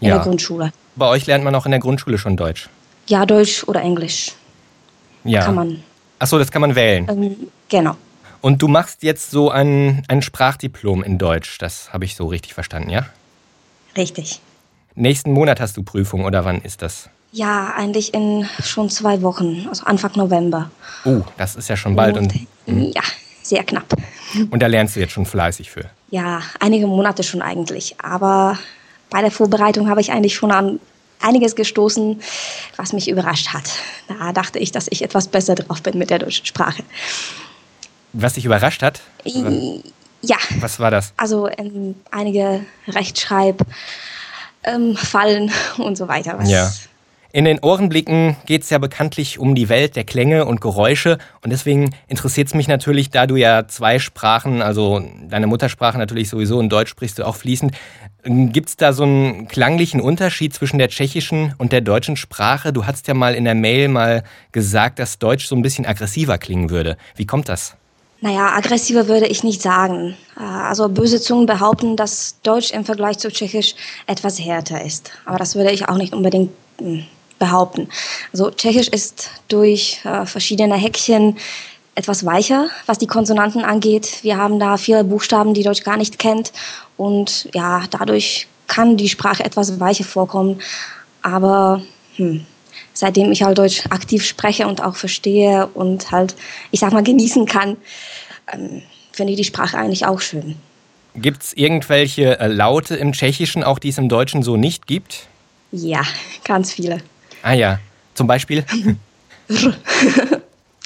In 0.00 0.08
ja. 0.08 0.14
der 0.16 0.24
Grundschule. 0.24 0.72
Bei 0.94 1.06
euch 1.06 1.26
lernt 1.26 1.44
man 1.44 1.54
auch 1.54 1.64
in 1.64 1.72
der 1.72 1.80
Grundschule 1.80 2.18
schon 2.18 2.36
Deutsch? 2.36 2.68
Ja, 3.06 3.26
Deutsch 3.26 3.64
oder 3.64 3.80
Englisch. 3.80 4.32
Ja. 5.24 5.44
Kann 5.44 5.54
man. 5.54 5.82
Achso, 6.18 6.38
das 6.38 6.50
kann 6.50 6.60
man 6.60 6.74
wählen. 6.74 7.06
Ähm, 7.08 7.36
genau. 7.68 7.96
Und 8.40 8.62
du 8.62 8.68
machst 8.68 9.02
jetzt 9.02 9.30
so 9.30 9.50
ein, 9.50 10.04
ein 10.08 10.22
Sprachdiplom 10.22 11.02
in 11.02 11.18
Deutsch. 11.18 11.58
Das 11.58 11.92
habe 11.92 12.04
ich 12.04 12.14
so 12.14 12.26
richtig 12.26 12.54
verstanden, 12.54 12.90
ja? 12.90 13.06
Richtig. 13.96 14.40
Nächsten 14.94 15.32
Monat 15.32 15.60
hast 15.60 15.76
du 15.76 15.82
Prüfung 15.82 16.24
oder 16.24 16.44
wann 16.44 16.60
ist 16.60 16.82
das? 16.82 17.08
Ja, 17.32 17.74
eigentlich 17.76 18.14
in 18.14 18.48
schon 18.64 18.88
zwei 18.88 19.20
Wochen, 19.22 19.66
also 19.68 19.84
Anfang 19.84 20.12
November. 20.14 20.70
Oh, 21.04 21.20
das 21.36 21.56
ist 21.56 21.68
ja 21.68 21.76
schon 21.76 21.94
bald. 21.94 22.16
Und, 22.16 22.32
und 22.66 22.92
ja, 22.94 23.02
sehr 23.42 23.64
knapp. 23.64 23.94
Und 24.50 24.62
da 24.62 24.66
lernst 24.66 24.96
du 24.96 25.00
jetzt 25.00 25.12
schon 25.12 25.26
fleißig 25.26 25.70
für? 25.70 25.84
Ja, 26.10 26.40
einige 26.58 26.86
Monate 26.86 27.22
schon 27.22 27.42
eigentlich. 27.42 27.96
Aber 28.00 28.58
bei 29.10 29.20
der 29.20 29.30
Vorbereitung 29.30 29.88
habe 29.88 30.00
ich 30.00 30.10
eigentlich 30.10 30.34
schon 30.34 30.50
an 30.50 30.80
einiges 31.20 31.54
gestoßen, 31.54 32.20
was 32.76 32.92
mich 32.92 33.08
überrascht 33.08 33.48
hat. 33.48 33.70
Da 34.06 34.32
dachte 34.32 34.58
ich, 34.58 34.72
dass 34.72 34.86
ich 34.90 35.02
etwas 35.02 35.28
besser 35.28 35.54
drauf 35.54 35.82
bin 35.82 35.98
mit 35.98 36.10
der 36.10 36.20
deutschen 36.20 36.46
Sprache. 36.46 36.82
Was 38.12 38.34
dich 38.34 38.44
überrascht 38.44 38.82
hat? 38.82 39.00
Ja. 39.24 40.36
Was 40.60 40.80
war 40.80 40.90
das? 40.90 41.12
Also 41.16 41.48
ähm, 41.48 41.94
einige 42.10 42.64
Rechtschreib, 42.86 43.62
ähm, 44.64 44.96
Fallen 44.96 45.50
und 45.78 45.96
so 45.96 46.08
weiter. 46.08 46.38
Was 46.38 46.50
ja. 46.50 46.72
In 47.30 47.44
den 47.44 47.58
Ohrenblicken 47.58 48.36
geht 48.46 48.62
es 48.62 48.70
ja 48.70 48.78
bekanntlich 48.78 49.38
um 49.38 49.54
die 49.54 49.68
Welt 49.68 49.96
der 49.96 50.04
Klänge 50.04 50.46
und 50.46 50.62
Geräusche 50.62 51.18
und 51.44 51.50
deswegen 51.50 51.94
interessiert 52.06 52.48
es 52.48 52.54
mich 52.54 52.68
natürlich, 52.68 53.10
da 53.10 53.26
du 53.26 53.36
ja 53.36 53.68
zwei 53.68 53.98
Sprachen, 53.98 54.62
also 54.62 55.02
deine 55.28 55.46
Muttersprache 55.46 55.98
natürlich 55.98 56.30
sowieso 56.30 56.58
und 56.58 56.70
Deutsch 56.70 56.88
sprichst 56.88 57.18
du 57.18 57.26
auch 57.26 57.36
fließend, 57.36 57.72
gibt 58.24 58.70
es 58.70 58.76
da 58.76 58.94
so 58.94 59.02
einen 59.02 59.46
klanglichen 59.46 60.00
Unterschied 60.00 60.54
zwischen 60.54 60.78
der 60.78 60.88
tschechischen 60.88 61.54
und 61.58 61.72
der 61.72 61.82
deutschen 61.82 62.16
Sprache? 62.16 62.72
Du 62.72 62.86
hast 62.86 63.08
ja 63.08 63.14
mal 63.14 63.34
in 63.34 63.44
der 63.44 63.54
Mail 63.54 63.88
mal 63.88 64.22
gesagt, 64.52 64.98
dass 64.98 65.18
Deutsch 65.18 65.46
so 65.46 65.54
ein 65.54 65.62
bisschen 65.62 65.84
aggressiver 65.84 66.38
klingen 66.38 66.70
würde. 66.70 66.96
Wie 67.14 67.26
kommt 67.26 67.50
das? 67.50 67.74
Naja, 68.22 68.54
aggressiver 68.56 69.06
würde 69.06 69.26
ich 69.26 69.44
nicht 69.44 69.60
sagen. 69.60 70.16
Also 70.34 70.88
böse 70.88 71.20
Zungen 71.20 71.44
behaupten, 71.44 71.94
dass 71.94 72.40
Deutsch 72.42 72.72
im 72.72 72.86
Vergleich 72.86 73.18
zu 73.18 73.30
Tschechisch 73.30 73.74
etwas 74.06 74.40
härter 74.40 74.82
ist. 74.82 75.12
Aber 75.26 75.38
das 75.38 75.54
würde 75.54 75.70
ich 75.70 75.88
auch 75.88 75.98
nicht 75.98 76.14
unbedingt 76.14 76.50
hm, 76.80 77.04
behaupten. 77.38 77.88
Also 78.32 78.50
Tschechisch 78.50 78.88
ist 78.88 79.30
durch 79.48 80.00
äh, 80.04 80.26
verschiedene 80.26 80.76
Häkchen 80.76 81.36
etwas 81.94 82.24
weicher, 82.24 82.68
was 82.86 82.98
die 82.98 83.08
Konsonanten 83.08 83.64
angeht. 83.64 84.22
Wir 84.22 84.36
haben 84.36 84.60
da 84.60 84.76
viele 84.76 85.02
Buchstaben, 85.02 85.52
die 85.52 85.64
Deutsch 85.64 85.82
gar 85.82 85.96
nicht 85.96 86.18
kennt. 86.18 86.52
Und 86.96 87.48
ja, 87.54 87.82
dadurch 87.90 88.46
kann 88.68 88.96
die 88.96 89.08
Sprache 89.08 89.44
etwas 89.44 89.80
weicher 89.80 90.04
vorkommen. 90.04 90.60
Aber 91.22 91.82
hm, 92.16 92.46
seitdem 92.92 93.32
ich 93.32 93.42
halt 93.42 93.58
Deutsch 93.58 93.84
aktiv 93.90 94.24
spreche 94.24 94.68
und 94.68 94.80
auch 94.80 94.94
verstehe 94.94 95.66
und 95.66 96.12
halt, 96.12 96.36
ich 96.70 96.80
sag 96.80 96.92
mal, 96.92 97.02
genießen 97.02 97.46
kann, 97.46 97.76
ähm, 98.52 98.82
finde 99.12 99.32
ich 99.32 99.38
die 99.38 99.44
Sprache 99.44 99.76
eigentlich 99.76 100.06
auch 100.06 100.20
schön. 100.20 100.54
Gibt 101.16 101.42
es 101.42 101.52
irgendwelche 101.54 102.38
äh, 102.38 102.46
Laute 102.46 102.94
im 102.94 103.12
Tschechischen, 103.12 103.64
auch 103.64 103.80
die 103.80 103.88
es 103.88 103.98
im 103.98 104.08
Deutschen 104.08 104.44
so 104.44 104.56
nicht 104.56 104.86
gibt? 104.86 105.26
Ja, 105.72 106.02
ganz 106.44 106.72
viele. 106.72 106.98
Ah 107.42 107.52
ja, 107.52 107.78
zum 108.14 108.26
Beispiel? 108.26 108.64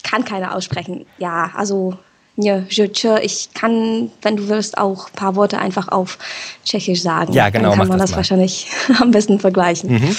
kann 0.02 0.24
keiner 0.24 0.54
aussprechen. 0.54 1.06
Ja, 1.18 1.50
also 1.54 1.96
ich 2.36 3.48
kann, 3.54 4.10
wenn 4.22 4.36
du 4.36 4.48
willst, 4.48 4.78
auch 4.78 5.08
ein 5.08 5.14
paar 5.14 5.36
Worte 5.36 5.58
einfach 5.58 5.88
auf 5.88 6.18
Tschechisch 6.64 7.02
sagen. 7.02 7.32
Ja, 7.32 7.50
genau. 7.50 7.70
Dann 7.70 7.78
kann 7.78 7.88
man 7.88 7.98
das, 7.98 8.10
das 8.10 8.16
wahrscheinlich 8.16 8.70
am 9.00 9.10
besten 9.10 9.38
vergleichen. 9.38 9.90
Mhm. 9.90 10.16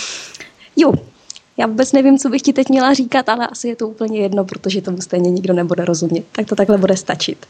Jo, 0.76 0.94
já 1.58 1.68
vůbec 1.68 1.92
nevím, 1.92 2.18
co 2.18 2.30
bych 2.30 2.42
ti 2.42 2.54
teď 2.54 2.70
měla 2.70 2.94
říkat, 2.94 3.30
ale 3.30 3.48
asi 3.48 3.68
je 3.68 3.76
to 3.76 3.88
úplně 3.88 4.20
jedno, 4.20 4.46
protože 4.46 4.82
tomu 4.82 5.02
stejně 5.02 5.32
nikdo 5.32 5.54
nebude 5.54 5.86
rozumět. 5.86 6.26
Tak 6.32 6.46
to 6.46 6.56
takhle 6.56 6.78
bude 6.78 6.98
stačit. 6.98 7.46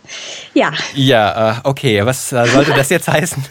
Ja. 0.55 0.71
Ja, 0.95 1.51
uh, 1.51 1.57
okay. 1.63 2.01
Was 2.03 2.33
uh, 2.33 2.51
sollte 2.51 2.71
das 2.71 2.91
jetzt 2.91 3.07
heißen? 3.13 3.43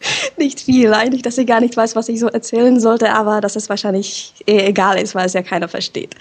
nicht 0.36 0.60
viel. 0.60 0.92
Eigentlich, 0.94 1.22
dass 1.22 1.38
ich 1.38 1.46
gar 1.46 1.60
nicht 1.60 1.76
weiß, 1.76 1.96
was 1.96 2.08
ich 2.08 2.20
so 2.20 2.28
erzählen 2.28 2.78
sollte, 2.80 3.12
aber 3.12 3.40
dass 3.40 3.56
es 3.56 3.68
wahrscheinlich 3.68 4.32
eh 4.46 4.58
egal 4.66 4.98
ist, 4.98 5.14
weil 5.14 5.26
es 5.26 5.32
ja 5.32 5.42
keiner 5.42 5.68
versteht. 5.68 6.14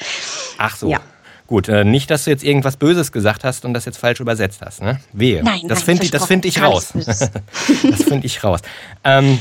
Ach 0.58 0.76
so. 0.76 0.90
Ja. 0.90 1.00
Gut, 1.48 1.70
äh, 1.70 1.86
nicht, 1.86 2.12
dass 2.12 2.26
du 2.26 2.30
jetzt 2.30 2.44
irgendwas 2.44 2.76
Böses 2.76 3.14
gesagt 3.14 3.46
hast 3.46 3.64
und 3.64 3.74
das 3.74 3.86
jetzt 3.86 3.98
falsch 3.98 4.20
übersetzt 4.20 4.60
hast, 4.62 4.82
ne? 4.82 5.00
Wehe. 5.14 5.42
Nein, 5.44 5.62
das 5.70 5.82
finde 5.82 6.04
ich, 6.04 6.12
das 6.12 6.26
find 6.26 6.44
ich 6.44 6.62
raus. 6.62 6.90
das 6.94 8.04
finde 8.04 8.26
ich 8.26 8.44
raus. 8.44 8.60
Ähm, 9.06 9.40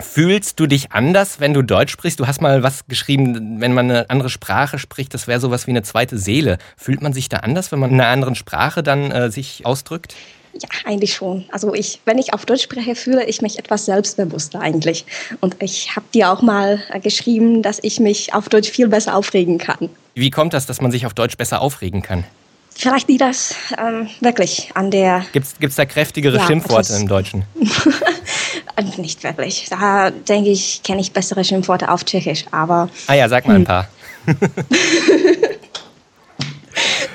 fühlst 0.00 0.58
du 0.58 0.66
dich 0.66 0.90
anders, 0.90 1.38
wenn 1.38 1.54
du 1.54 1.62
Deutsch 1.62 1.92
sprichst? 1.92 2.18
Du 2.18 2.26
hast 2.26 2.40
mal 2.40 2.64
was 2.64 2.88
geschrieben, 2.88 3.60
wenn 3.60 3.72
man 3.72 3.88
eine 3.88 4.10
andere 4.10 4.30
Sprache 4.30 4.80
spricht, 4.80 5.14
das 5.14 5.28
wäre 5.28 5.38
sowas 5.38 5.68
wie 5.68 5.70
eine 5.70 5.84
zweite 5.84 6.18
Seele. 6.18 6.58
Fühlt 6.76 7.02
man 7.02 7.12
sich 7.12 7.28
da 7.28 7.38
anders, 7.38 7.70
wenn 7.70 7.78
man 7.78 7.90
in 7.90 8.00
einer 8.00 8.10
anderen 8.10 8.34
Sprache 8.34 8.82
dann 8.82 9.12
äh, 9.12 9.30
sich 9.30 9.64
ausdrückt? 9.64 10.16
Ja, 10.54 10.68
eigentlich 10.84 11.14
schon. 11.14 11.44
Also 11.50 11.74
ich, 11.74 12.00
wenn 12.04 12.16
ich 12.18 12.32
auf 12.32 12.46
Deutsch 12.46 12.62
spreche, 12.62 12.94
fühle 12.94 13.24
ich 13.24 13.42
mich 13.42 13.58
etwas 13.58 13.86
selbstbewusster 13.86 14.60
eigentlich. 14.60 15.04
Und 15.40 15.56
ich 15.60 15.96
habe 15.96 16.06
dir 16.14 16.30
auch 16.30 16.42
mal 16.42 16.80
äh, 16.90 17.00
geschrieben, 17.00 17.62
dass 17.62 17.80
ich 17.82 17.98
mich 18.00 18.32
auf 18.34 18.48
Deutsch 18.48 18.70
viel 18.70 18.86
besser 18.88 19.16
aufregen 19.16 19.58
kann. 19.58 19.90
Wie 20.14 20.30
kommt 20.30 20.54
das, 20.54 20.66
dass 20.66 20.80
man 20.80 20.92
sich 20.92 21.06
auf 21.06 21.14
Deutsch 21.14 21.36
besser 21.36 21.60
aufregen 21.60 22.02
kann? 22.02 22.24
Vielleicht 22.76 23.08
liegt 23.08 23.20
das 23.20 23.54
ähm, 23.78 24.08
wirklich 24.20 24.70
an 24.74 24.90
der. 24.90 25.24
Gibt 25.32 25.46
es 25.60 25.74
da 25.76 25.84
kräftigere 25.86 26.36
Ja, 26.38 26.46
Schimpfworte 26.46 26.94
im 26.94 27.08
Deutschen? 27.08 27.44
Äh, 28.76 29.00
Nicht 29.00 29.22
wirklich. 29.22 29.66
Da 29.70 30.10
denke 30.10 30.50
ich, 30.50 30.82
kenne 30.82 31.00
ich 31.00 31.12
bessere 31.12 31.44
Schimpfworte 31.44 31.88
auf 31.88 32.04
Tschechisch. 32.04 32.44
Aber 32.50 32.88
Ah 33.06 33.14
ja, 33.14 33.28
sag 33.28 33.46
mal 33.46 33.54
Hm. 33.54 33.62
ein 33.62 33.64
paar. 33.64 33.88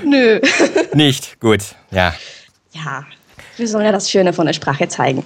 nö. 0.04 0.40
Nicht, 0.94 1.40
gut. 1.42 1.60
Ja, 1.92 2.14
Ja, 2.72 3.06
wir 3.60 3.68
sollen 3.68 3.86
ja 3.86 3.92
das 3.92 4.10
Schöne 4.10 4.34
von 4.34 4.46
der 4.46 4.54
Sprache 4.54 4.88
zeigen. 4.88 5.24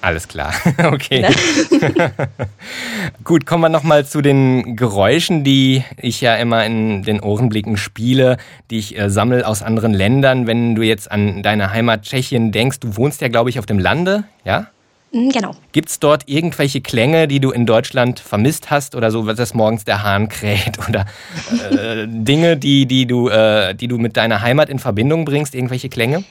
alles 0.00 0.28
klar. 0.28 0.52
Okay. 0.84 1.26
Gut, 3.24 3.46
kommen 3.46 3.62
wir 3.62 3.68
nochmal 3.68 4.04
zu 4.04 4.20
den 4.20 4.76
Geräuschen, 4.76 5.44
die 5.44 5.84
ich 5.96 6.20
ja 6.20 6.34
immer 6.36 6.66
in 6.66 7.02
den 7.04 7.20
Ohrenblicken 7.20 7.76
spiele, 7.76 8.36
die 8.70 8.78
ich 8.78 8.98
äh, 8.98 9.08
sammle 9.08 9.46
aus 9.46 9.62
anderen 9.62 9.94
Ländern. 9.94 10.46
Wenn 10.46 10.74
du 10.74 10.82
jetzt 10.82 11.10
an 11.10 11.42
deine 11.42 11.72
Heimat 11.72 12.02
Tschechien 12.02 12.52
denkst, 12.52 12.80
du 12.80 12.96
wohnst 12.96 13.20
ja, 13.20 13.28
glaube 13.28 13.50
ich, 13.50 13.58
auf 13.58 13.66
dem 13.66 13.78
Lande, 13.78 14.24
ja? 14.44 14.66
Mhm, 15.12 15.30
genau. 15.30 15.54
Gibt 15.72 15.90
es 15.90 16.00
dort 16.00 16.28
irgendwelche 16.28 16.80
Klänge, 16.80 17.28
die 17.28 17.38
du 17.38 17.50
in 17.50 17.66
Deutschland 17.66 18.18
vermisst 18.18 18.70
hast 18.70 18.94
oder 18.94 19.10
so, 19.10 19.30
dass 19.32 19.54
morgens 19.54 19.84
der 19.84 20.02
Hahn 20.02 20.28
kräht 20.28 20.78
oder 20.88 21.06
äh, 21.70 22.06
Dinge, 22.08 22.56
die, 22.56 22.86
die, 22.86 23.06
du, 23.06 23.28
äh, 23.28 23.74
die 23.74 23.88
du 23.88 23.98
mit 23.98 24.16
deiner 24.16 24.40
Heimat 24.40 24.68
in 24.68 24.78
Verbindung 24.78 25.24
bringst, 25.24 25.54
irgendwelche 25.54 25.88
Klänge? 25.88 26.24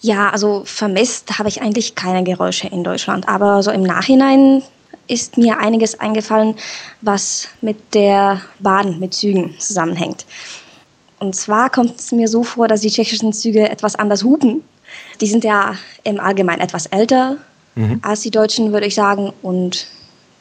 Ja, 0.00 0.30
also 0.30 0.62
vermisst 0.64 1.38
habe 1.38 1.48
ich 1.48 1.60
eigentlich 1.60 1.94
keine 1.94 2.24
Geräusche 2.24 2.68
in 2.68 2.84
Deutschland, 2.84 3.28
aber 3.28 3.62
so 3.62 3.70
im 3.70 3.82
Nachhinein 3.82 4.62
ist 5.06 5.36
mir 5.36 5.58
einiges 5.58 5.98
eingefallen, 5.98 6.54
was 7.02 7.48
mit 7.60 7.94
der 7.94 8.40
Bahn, 8.60 8.98
mit 9.00 9.12
Zügen 9.12 9.58
zusammenhängt. 9.58 10.24
Und 11.18 11.34
zwar 11.34 11.68
kommt 11.68 11.98
es 11.98 12.12
mir 12.12 12.28
so 12.28 12.42
vor, 12.42 12.66
dass 12.66 12.80
die 12.80 12.90
tschechischen 12.90 13.32
Züge 13.32 13.68
etwas 13.68 13.94
anders 13.96 14.24
hupen. 14.24 14.62
Die 15.20 15.26
sind 15.26 15.44
ja 15.44 15.74
im 16.04 16.18
Allgemeinen 16.18 16.62
etwas 16.62 16.86
älter 16.86 17.36
mhm. 17.74 18.00
als 18.02 18.20
die 18.20 18.30
Deutschen, 18.30 18.72
würde 18.72 18.86
ich 18.86 18.94
sagen. 18.94 19.32
Und 19.42 19.86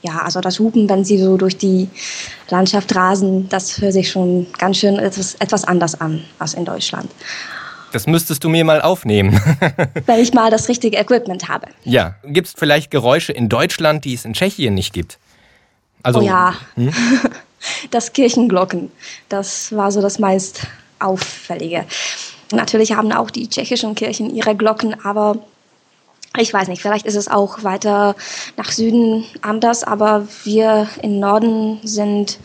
ja, 0.02 0.19
also 0.19 0.39
das 0.39 0.60
Hupen, 0.60 0.88
wenn 0.88 1.04
sie 1.04 1.17
so 1.17 1.36
durch 1.36 1.58
die 1.58 1.89
Landschaft 2.50 2.95
rasen, 2.95 3.50
das 3.50 3.82
hört 3.82 3.93
sich 3.93 4.10
schon 4.10 4.48
ganz 4.58 4.78
schön 4.78 4.98
etwas, 4.98 5.36
etwas 5.36 5.65
anders 5.65 6.00
an 6.00 6.24
als 6.38 6.54
in 6.54 6.63
Deutschland. 6.63 7.10
Das 7.91 8.08
müsstest 8.08 8.43
du 8.43 8.49
mir 8.49 8.63
mal 8.65 8.82
aufnehmen. 8.82 9.39
wenn 10.06 10.19
ich 10.19 10.34
mal 10.34 10.52
das 10.52 10.69
richtige 10.69 10.97
Equipment 10.97 11.47
habe. 11.47 11.67
Ja. 11.84 12.15
Gibt 12.23 12.47
es 12.47 12.54
vielleicht 12.58 12.91
Geräusche 12.91 13.32
in 13.34 13.49
Deutschland, 13.49 14.06
die 14.06 14.13
es 14.13 14.25
in 14.25 14.34
Tschechien 14.34 14.73
nicht 14.73 14.93
gibt? 14.93 15.17
Also, 16.04 16.19
oh 16.19 16.23
ja. 16.23 16.54
Hm? 16.75 16.93
Das 17.91 18.13
Kirchenglocken. 18.13 18.89
Das 19.28 19.75
war 19.75 19.91
so 19.91 20.02
das 20.02 20.17
meist 20.17 20.62
auffällige. 20.99 21.86
Natürlich 22.54 22.93
haben 22.93 23.12
auch 23.12 23.30
die 23.30 23.49
tschechischen 23.49 23.95
Kirchen 23.95 24.34
ihre 24.34 24.56
Glocken, 24.56 24.95
aber 25.04 25.39
ich 26.38 26.54
weiß 26.54 26.67
nicht, 26.67 26.82
vielleicht 26.82 27.06
ist 27.06 27.15
es 27.15 27.28
auch 27.28 27.63
weiter 27.63 28.15
nach 28.56 28.71
Süden 28.71 29.25
anders, 29.41 29.84
aber 29.84 30.28
wir 30.45 30.88
im 31.02 31.19
Norden 31.19 31.80
sind 31.84 32.39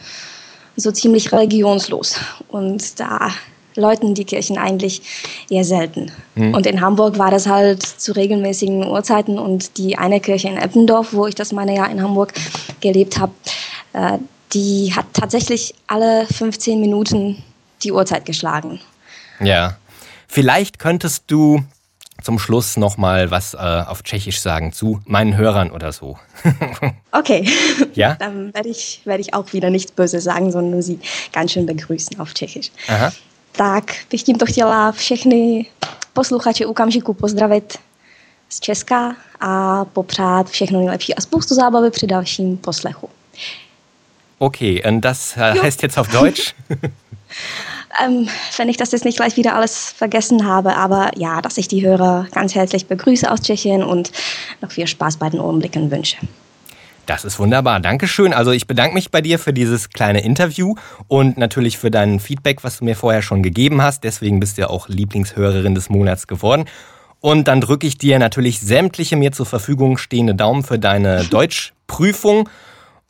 so 0.77 0.91
ziemlich 0.91 1.31
religionslos 1.33 2.19
und 2.49 2.99
da 2.99 3.31
läuten 3.77 4.15
die 4.15 4.25
Kirchen 4.25 4.59
eigentlich 4.59 5.03
eher 5.51 5.65
selten. 5.65 6.11
Mhm. 6.35 6.55
Und 6.55 6.67
in 6.67 6.81
Hamburg 6.81 7.19
war 7.19 7.31
das 7.31 7.47
halt 7.47 7.83
zu 7.83 8.13
regelmäßigen 8.13 8.87
Uhrzeiten 8.87 9.39
und 9.39 9.79
die 9.79 9.99
eine 9.99 10.21
Kirche 10.21 10.49
in 10.49 10.57
Eppendorf, 10.57 11.13
wo 11.13 11.27
ich 11.27 11.35
das 11.35 11.53
meine 11.53 11.75
Jahr 11.75 11.91
in 11.91 12.03
Hamburg 12.03 12.33
gelebt 12.81 13.19
habe, 13.19 13.33
äh, 13.93 14.19
die 14.53 14.93
hat 14.95 15.07
tatsächlich 15.13 15.75
alle 15.87 16.27
15 16.27 16.81
Minuten 16.81 17.43
die 17.83 17.93
Uhrzeit 17.93 18.25
geschlagen. 18.25 18.81
Ja. 19.41 19.77
Vielleicht 20.29 20.79
könntest 20.79 21.25
du 21.29 21.63
zum 22.23 22.39
Schluss 22.39 22.77
noch 22.77 22.97
mal 22.97 23.31
was 23.31 23.55
äh, 23.55 23.59
auf 23.59 24.03
Tschechisch 24.03 24.41
sagen 24.41 24.73
zu 24.73 25.01
meinen 25.05 25.37
Hörern 25.37 25.71
oder 25.71 25.93
so. 25.93 26.19
okay. 27.13 27.49
Ja? 27.95 28.15
Dann 28.15 28.55
werde 28.55 28.69
ich, 28.69 29.03
werd 29.05 29.21
ich 29.21 29.35
auch 29.35 29.53
wieder 29.53 29.71
nichts 29.71 29.93
böse 29.93 30.21
sagen, 30.21 30.51
sondern 30.51 30.73
nur 30.73 30.83
sie 30.83 30.99
ganz 31.33 31.53
schön 31.53 31.67
begrüßen 31.67 32.19
auf 32.19 32.33
Tschechisch. 32.33 32.71
Aha. 32.89 33.13
Tak 33.57 33.85
bych 34.11 34.23
tímto 34.23 34.47
chtěla 34.47 34.93
všechny 34.93 35.67
posluchače 36.13 36.67
Ukamžiku 36.67 37.15
pozdravit 37.15 37.79
z 38.49 38.61
Česka 38.61 39.17
a 39.41 39.85
popřát 39.85 40.51
všechno 40.51 40.79
nejlepší 40.79 41.15
a 41.15 41.21
spoustu 41.21 41.55
zábavy 41.55 41.91
při 41.91 42.07
dalším 42.07 42.57
poslechu. 42.57 43.09
Okay, 44.39 44.83
und 44.89 45.01
das 45.01 45.37
äh, 45.37 45.63
heißt 45.63 45.83
jetzt 45.83 45.99
auf 45.99 46.09
Deutsch? 46.13 46.55
ähm, 48.05 48.29
wenn 48.57 48.69
ich 48.69 48.77
das 48.77 48.93
jetzt 48.93 49.05
nicht 49.05 49.17
gleich 49.17 49.37
wieder 49.37 49.55
alles 49.55 49.91
vergessen 49.91 50.47
habe, 50.47 50.77
aber 50.77 51.11
ja, 51.17 51.41
dass 51.41 51.59
ich 51.59 51.69
die 51.69 51.87
Hörer 51.87 52.27
ganz 52.33 52.55
herzlich 52.55 52.87
begrüße 52.87 53.31
aus 53.31 53.41
Tschechien 53.41 53.83
und 53.83 54.13
noch 54.61 54.71
viel 54.71 54.87
Spaß 54.87 55.17
bei 55.17 55.31
den 55.31 55.41
Ohrenblicken 55.41 55.91
wünsche. 55.91 56.17
Das 57.07 57.25
ist 57.25 57.39
wunderbar. 57.39 57.81
Dankeschön. 57.81 58.33
Also 58.33 58.51
ich 58.51 58.67
bedanke 58.67 58.95
mich 58.95 59.11
bei 59.11 59.21
dir 59.21 59.39
für 59.39 59.53
dieses 59.53 59.91
kleine 59.91 60.23
Interview 60.23 60.75
und 61.07 61.37
natürlich 61.37 61.79
für 61.79 61.91
dein 61.91 62.19
Feedback, 62.19 62.65
was 62.65 62.79
du 62.79 62.85
mir 62.85 62.97
vorher 62.97 63.23
schon 63.23 63.43
gegeben 63.43 63.83
hast. 63.83 64.05
Deswegen 64.05 64.41
bist 64.41 64.57
du 64.57 64.63
ja 64.63 64.69
auch 64.69 64.89
Lieblingshörerin 64.89 65.75
des 65.75 65.91
Monats 65.91 66.27
geworden. 66.27 66.65
Und 67.21 67.49
dann 67.49 67.61
drücke 67.61 67.87
ich 67.87 67.99
dir 67.99 68.19
natürlich 68.19 68.61
sämtliche 68.61 69.17
mir 69.17 69.33
zur 69.33 69.47
Verfügung 69.47 69.99
stehende 69.99 70.35
Daumen 70.35 70.63
für 70.63 70.79
deine 70.79 71.25
Deutschprüfung. 71.31 72.49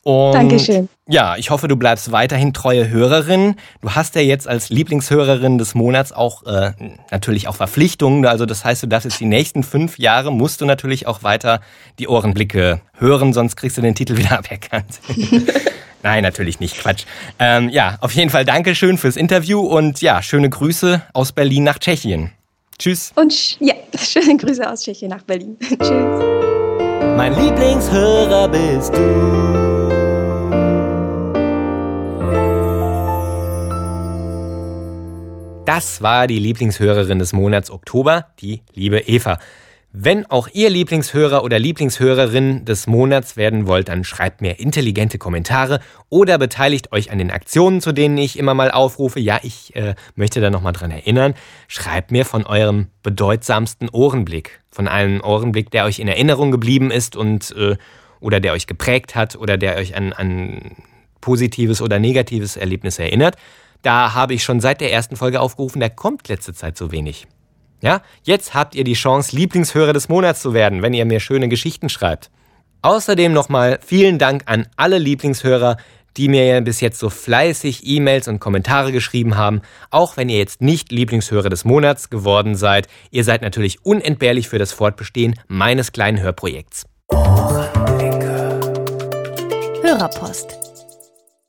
Und 0.05 0.35
Dankeschön. 0.35 0.87
Ja, 1.07 1.35
ich 1.35 1.49
hoffe, 1.49 1.67
du 1.67 1.77
bleibst 1.77 2.11
weiterhin 2.11 2.53
treue 2.53 2.89
Hörerin. 2.89 3.55
Du 3.81 3.95
hast 3.95 4.13
ja 4.13 4.21
jetzt 4.21 4.47
als 4.47 4.69
Lieblingshörerin 4.69 5.57
des 5.57 5.73
Monats 5.73 6.11
auch 6.11 6.43
äh, 6.45 6.73
natürlich 7.09 7.47
auch 7.47 7.55
Verpflichtungen. 7.55 8.23
Also 8.27 8.45
das 8.45 8.63
heißt, 8.63 8.83
du 8.83 8.87
darfst 8.87 9.05
jetzt 9.05 9.19
die 9.19 9.25
nächsten 9.25 9.63
fünf 9.63 9.97
Jahre 9.97 10.31
musst 10.31 10.61
du 10.61 10.65
natürlich 10.65 11.07
auch 11.07 11.23
weiter 11.23 11.59
die 11.97 12.07
Ohrenblicke 12.07 12.81
hören, 12.93 13.33
sonst 13.33 13.55
kriegst 13.55 13.77
du 13.77 13.81
den 13.81 13.95
Titel 13.95 14.15
wieder 14.17 14.37
aberkannt. 14.37 14.99
Nein, 16.03 16.21
natürlich 16.21 16.59
nicht. 16.59 16.77
Quatsch. 16.77 17.05
Ähm, 17.39 17.69
ja, 17.69 17.97
auf 17.99 18.11
jeden 18.11 18.29
Fall 18.29 18.45
Dankeschön 18.45 18.99
fürs 18.99 19.17
Interview 19.17 19.61
und 19.61 20.01
ja, 20.01 20.21
schöne 20.21 20.51
Grüße 20.51 21.01
aus 21.13 21.31
Berlin 21.31 21.63
nach 21.63 21.79
Tschechien. 21.79 22.29
Tschüss. 22.77 23.11
Und 23.15 23.59
ja, 23.59 23.73
schöne 23.97 24.37
Grüße 24.37 24.69
aus 24.69 24.83
Tschechien 24.83 25.09
nach 25.09 25.23
Berlin. 25.23 25.57
Tschüss. 25.59 26.23
Mein 27.17 27.33
Lieblingshörer 27.33 28.47
bist 28.49 28.93
du. 28.93 29.54
Das 35.65 36.03
war 36.03 36.27
die 36.27 36.37
Lieblingshörerin 36.37 37.17
des 37.17 37.33
Monats 37.33 37.71
Oktober, 37.71 38.27
die 38.39 38.61
liebe 38.75 38.99
Eva. 38.99 39.39
Wenn 39.91 40.27
auch 40.27 40.47
ihr 40.53 40.69
Lieblingshörer 40.69 41.43
oder 41.43 41.57
Lieblingshörerin 41.57 42.65
des 42.65 42.85
Monats 42.85 43.35
werden 43.35 43.65
wollt, 43.65 43.89
dann 43.89 44.03
schreibt 44.03 44.41
mir 44.41 44.59
intelligente 44.59 45.17
Kommentare 45.17 45.79
oder 46.09 46.37
beteiligt 46.37 46.91
euch 46.91 47.09
an 47.11 47.17
den 47.17 47.31
Aktionen, 47.31 47.81
zu 47.81 47.93
denen 47.93 48.15
ich 48.19 48.37
immer 48.37 48.53
mal 48.53 48.69
aufrufe. 48.69 49.19
Ja, 49.19 49.39
ich 49.41 49.75
äh, 49.75 49.95
möchte 50.13 50.39
da 50.39 50.51
nochmal 50.51 50.73
dran 50.73 50.91
erinnern. 50.91 51.33
Schreibt 51.67 52.11
mir 52.11 52.25
von 52.25 52.45
eurem 52.45 52.89
bedeutsamsten 53.01 53.89
Ohrenblick, 53.89 54.61
von 54.69 54.87
einem 54.87 55.21
Ohrenblick, 55.21 55.71
der 55.71 55.85
euch 55.85 55.97
in 55.97 56.07
Erinnerung 56.07 56.51
geblieben 56.51 56.91
ist 56.91 57.15
und 57.15 57.55
äh, 57.57 57.75
oder 58.19 58.39
der 58.39 58.53
euch 58.53 58.67
geprägt 58.67 59.15
hat 59.15 59.35
oder 59.35 59.57
der 59.57 59.77
euch 59.77 59.95
an 59.95 60.13
ein 60.13 60.75
positives 61.21 61.81
oder 61.81 61.97
negatives 61.97 62.55
Erlebnis 62.55 62.99
erinnert. 62.99 63.35
Da 63.85 64.15
habe 64.15 64.33
ich 64.33 64.43
schon 64.43 64.61
seit 64.61 64.81
der 64.81 64.91
ersten 64.91 65.15
Folge 65.15 65.39
aufgerufen, 65.39 65.79
da 65.79 65.89
kommt 65.89 66.27
letzte 66.27 66.55
Zeit 66.55 66.75
so 66.75 66.91
wenig. 66.91 67.27
Ja, 67.81 68.01
jetzt 68.23 68.55
habt 68.55 68.73
ihr 68.73 68.83
die 68.83 68.95
Chance, 68.95 69.35
Lieblingshörer 69.35 69.93
des 69.93 70.09
Monats 70.09 70.41
zu 70.41 70.55
werden, 70.55 70.81
wenn 70.81 70.95
ihr 70.95 71.05
mir 71.05 71.19
schöne 71.19 71.49
Geschichten 71.49 71.87
schreibt. 71.89 72.31
Außerdem 72.81 73.31
nochmal 73.31 73.77
vielen 73.85 74.17
Dank 74.17 74.41
an 74.47 74.65
alle 74.75 74.97
Lieblingshörer, 74.97 75.77
die 76.17 76.29
mir 76.29 76.61
bis 76.61 76.81
jetzt 76.81 76.97
so 76.97 77.11
fleißig 77.11 77.85
E-Mails 77.85 78.27
und 78.27 78.39
Kommentare 78.39 78.91
geschrieben 78.91 79.37
haben. 79.37 79.61
Auch 79.91 80.17
wenn 80.17 80.29
ihr 80.29 80.39
jetzt 80.39 80.63
nicht 80.63 80.91
Lieblingshörer 80.91 81.49
des 81.49 81.63
Monats 81.63 82.09
geworden 82.09 82.55
seid, 82.55 82.87
ihr 83.11 83.23
seid 83.23 83.43
natürlich 83.43 83.85
unentbehrlich 83.85 84.49
für 84.49 84.57
das 84.57 84.71
Fortbestehen 84.71 85.39
meines 85.47 85.91
kleinen 85.91 86.19
Hörprojekts. 86.19 86.87
Hörerpost. 89.83 90.64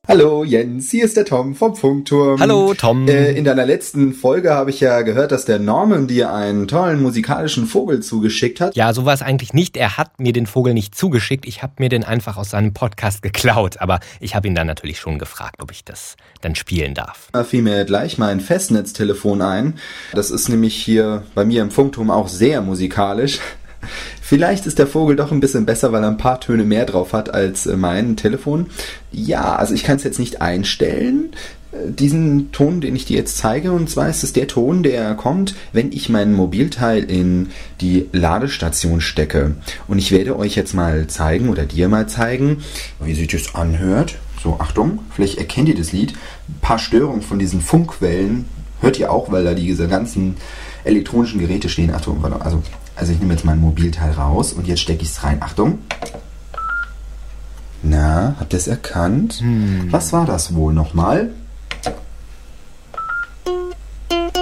Hallo 0.09 0.45
Jens, 0.45 0.93
hier 0.93 1.05
ist 1.05 1.17
der 1.17 1.25
Tom 1.25 1.57
vom 1.57 1.75
Funkturm. 1.75 2.39
Hallo 2.39 2.75
Tom. 2.75 3.09
Äh, 3.09 3.33
in 3.33 3.43
deiner 3.45 3.67
letzten 3.67 4.13
Folge 4.13 4.53
habe 4.55 4.71
ich 4.71 4.79
ja 4.79 5.03
gehört, 5.03 5.33
dass 5.33 5.47
der 5.47 5.59
Norman 5.59 6.07
dir 6.07 6.33
einen 6.33 6.69
tollen 6.69 7.03
musikalischen 7.03 7.67
Vogel 7.67 8.01
zugeschickt 8.01 8.61
hat. 8.61 8.77
Ja, 8.77 8.93
so 8.93 9.05
war 9.05 9.15
es 9.15 9.23
eigentlich 9.23 9.53
nicht. 9.53 9.77
Er 9.77 9.97
hat 9.97 10.21
mir 10.21 10.33
den 10.33 10.47
Vogel 10.47 10.75
nicht 10.75 10.95
zugeschickt. 10.95 11.45
Ich 11.45 11.65
habe 11.65 11.73
mir 11.79 11.89
den 11.89 12.05
einfach 12.05 12.37
aus 12.37 12.51
seinem 12.51 12.73
Podcast 12.73 13.21
geklaut. 13.21 13.81
Aber 13.81 13.99
ich 14.21 14.37
habe 14.37 14.47
ihn 14.47 14.55
dann 14.55 14.69
natürlich 14.69 15.01
schon 15.01 15.19
gefragt, 15.19 15.57
ob 15.61 15.73
ich 15.73 15.85
das 15.85 16.15
dann 16.41 16.55
spielen 16.55 16.95
darf. 16.95 17.29
Da 17.33 17.43
fiel 17.43 17.63
mir 17.63 17.85
gleich 17.85 18.17
mein 18.17 18.39
Festnetztelefon 18.39 19.43
ein. 19.43 19.75
Das 20.13 20.31
ist 20.31 20.49
nämlich 20.49 20.77
hier 20.77 21.25
bei 21.35 21.45
mir 21.45 21.63
im 21.63 21.73
Funkturm 21.73 22.13
auch 22.13 22.29
sehr 22.29 22.61
musikalisch. 22.61 23.41
Vielleicht 24.29 24.67
ist 24.67 24.81
der 24.81 24.89
Vogel 24.89 25.15
doch 25.15 25.31
ein 25.31 25.39
bisschen 25.39 25.67
besser, 25.67 25.93
weil 25.93 26.03
er 26.03 26.09
ein 26.09 26.17
paar 26.17 26.41
Töne 26.41 26.65
mehr 26.65 26.85
drauf 26.85 27.13
hat 27.13 27.33
als 27.33 27.65
äh, 27.65 27.77
mein 27.77 28.17
Telefon. 28.17 28.67
Ja, 29.13 29.55
also 29.55 29.73
ich 29.73 29.85
kann 29.85 29.99
es 29.99 30.03
jetzt 30.03 30.19
nicht 30.19 30.43
einstellen, 30.43 31.29
äh, 31.71 31.93
diesen 31.93 32.51
Ton, 32.51 32.81
den 32.81 32.97
ich 32.97 33.05
dir 33.05 33.19
jetzt 33.19 33.39
zeige. 33.39 33.71
Und 33.71 33.89
zwar 33.89 34.09
ist 34.09 34.25
es 34.25 34.33
der 34.33 34.49
Ton, 34.49 34.83
der 34.83 35.15
kommt, 35.15 35.55
wenn 35.73 35.93
ich 35.93 36.09
mein 36.09 36.35
Mobilteil 36.35 37.05
in 37.05 37.51
die 37.81 38.09
Ladestation 38.11 39.01
stecke. 39.01 39.55
Und 39.87 39.99
ich 39.99 40.11
werde 40.11 40.37
euch 40.37 40.57
jetzt 40.57 40.75
mal 40.75 41.07
zeigen 41.07 41.49
oder 41.49 41.65
dir 41.65 41.89
mal 41.89 42.09
zeigen, 42.09 42.65
wie 42.99 43.15
sich 43.15 43.29
das 43.29 43.55
anhört. 43.55 44.17
So, 44.43 44.57
Achtung, 44.59 45.05
vielleicht 45.15 45.39
erkennt 45.39 45.69
ihr 45.69 45.77
das 45.77 45.93
Lied. 45.93 46.15
Ein 46.49 46.59
paar 46.63 46.81
Störungen 46.81 47.23
von 47.23 47.39
diesen 47.39 47.61
Funkwellen 47.61 48.47
hört 48.81 48.99
ihr 48.99 49.13
auch, 49.13 49.31
weil 49.31 49.45
da 49.45 49.55
diese 49.55 49.87
ganzen 49.87 50.35
elektronischen 50.83 51.39
Geräte 51.39 51.69
stehen. 51.69 51.95
Achtung, 51.95 52.25
also 52.41 52.61
also 52.97 53.13
ich 53.13 53.19
nehme 53.21 53.35
jetzt 53.35 53.45
mein 53.45 53.61
Mobilteil 53.61 54.11
raus 54.13 54.53
und 54.53 54.67
jetzt 54.67 54.81
stecke 54.81 55.03
ich 55.03 55.11
es 55.11 55.23
rein. 55.23 55.39
Achtung. 55.41 55.79
Na, 57.83 58.35
habt 58.41 58.53
ihr 58.53 58.59
es 58.59 58.67
erkannt? 58.67 59.35
Hm. 59.35 59.93
Was 59.93 60.13
war 60.13 60.25
das 60.27 60.55
wohl 60.55 60.73
nochmal? 60.73 61.31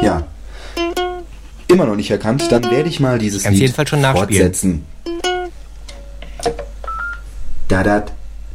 Ja. 0.03 0.23
Immer 1.69 1.87
noch 1.87 1.97
nicht 1.97 2.11
erkannt. 2.11 2.51
Dann 2.51 2.65
werde 2.71 2.89
ich 2.89 3.01
mal 3.01 3.19
dieses 3.19 3.43
Kannst 3.43 3.61
Lied 3.61 3.75
fortsetzen. 3.75 4.87
da 7.69 7.83
da 7.83 8.05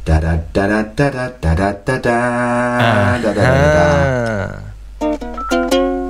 da 0.04 0.20
da 0.20 0.38
da 0.52 0.82
da 0.82 0.82
da 0.96 1.10
da 1.10 1.28
da 1.40 1.72
da 1.72 1.72
da 1.72 1.98
da 1.98 1.98
da 1.98 3.22
da 3.22 3.34
da 3.34 3.48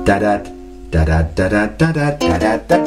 da 0.05 0.19
da 0.19 0.19
da 0.19 0.60
da 0.91 1.05
da 1.05 1.23
da 1.23 1.47
da 1.47 1.67
da 1.67 1.91
da 1.93 2.11
da 2.11 2.37
da 2.37 2.77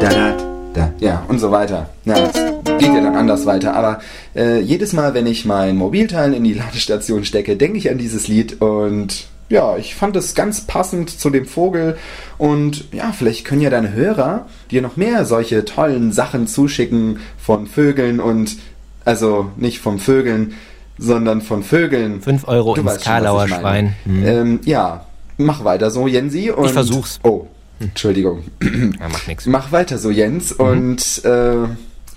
da 0.00 0.08
da 0.10 0.36
da 0.72 0.92
ja 1.00 1.24
und 1.26 1.40
so 1.40 1.50
weiter. 1.50 1.90
Ja, 2.04 2.14
es 2.14 2.32
geht 2.78 2.94
ja 2.94 3.00
dann 3.00 3.16
anders 3.16 3.44
weiter. 3.44 3.74
Aber 3.74 3.98
äh, 4.36 4.60
jedes 4.60 4.92
Mal, 4.92 5.14
wenn 5.14 5.26
ich 5.26 5.44
mein 5.44 5.76
Mobilteil 5.76 6.32
in 6.32 6.44
die 6.44 6.54
Ladestation 6.54 7.24
stecke, 7.24 7.56
denke 7.56 7.78
ich 7.78 7.90
an 7.90 7.98
dieses 7.98 8.28
Lied 8.28 8.60
und 8.60 9.26
ja, 9.48 9.76
ich 9.76 9.94
fand 9.94 10.14
es 10.16 10.34
ganz 10.34 10.60
passend 10.62 11.10
zu 11.10 11.30
dem 11.30 11.46
Vogel 11.46 11.96
und 12.38 12.92
ja, 12.92 13.12
vielleicht 13.12 13.44
können 13.44 13.62
ja 13.62 13.70
deine 13.70 13.92
Hörer 13.92 14.46
dir 14.70 14.82
noch 14.82 14.96
mehr 14.96 15.24
solche 15.24 15.64
tollen 15.64 16.12
Sachen 16.12 16.46
zuschicken 16.46 17.18
von 17.38 17.66
Vögeln 17.66 18.20
und 18.20 18.56
also 19.04 19.50
nicht 19.56 19.78
von 19.80 19.98
Vögeln, 19.98 20.54
sondern 20.98 21.40
von 21.42 21.62
Vögeln. 21.62 22.20
5 22.22 22.46
Euro 22.48 22.74
Du 22.74 22.80
ins 22.82 22.92
schon, 22.94 23.00
Karlauer 23.02 23.44
ich 23.44 23.50
meine. 23.50 23.60
Schwein. 23.60 23.96
Hm. 24.04 24.26
Ähm, 24.26 24.60
ja, 24.64 25.04
mach 25.36 25.64
weiter 25.64 25.90
so, 25.90 26.06
Jensi. 26.06 26.50
Und, 26.50 26.66
Ich 26.66 26.72
versuch's. 26.72 27.18
Oh, 27.22 27.46
Entschuldigung. 27.80 28.42
Ja, 28.62 29.08
macht 29.08 29.28
nichts. 29.28 29.46
Mach 29.46 29.70
weiter 29.72 29.98
so, 29.98 30.10
Jens. 30.10 30.52
Und 30.52 31.22
äh, 31.24 31.54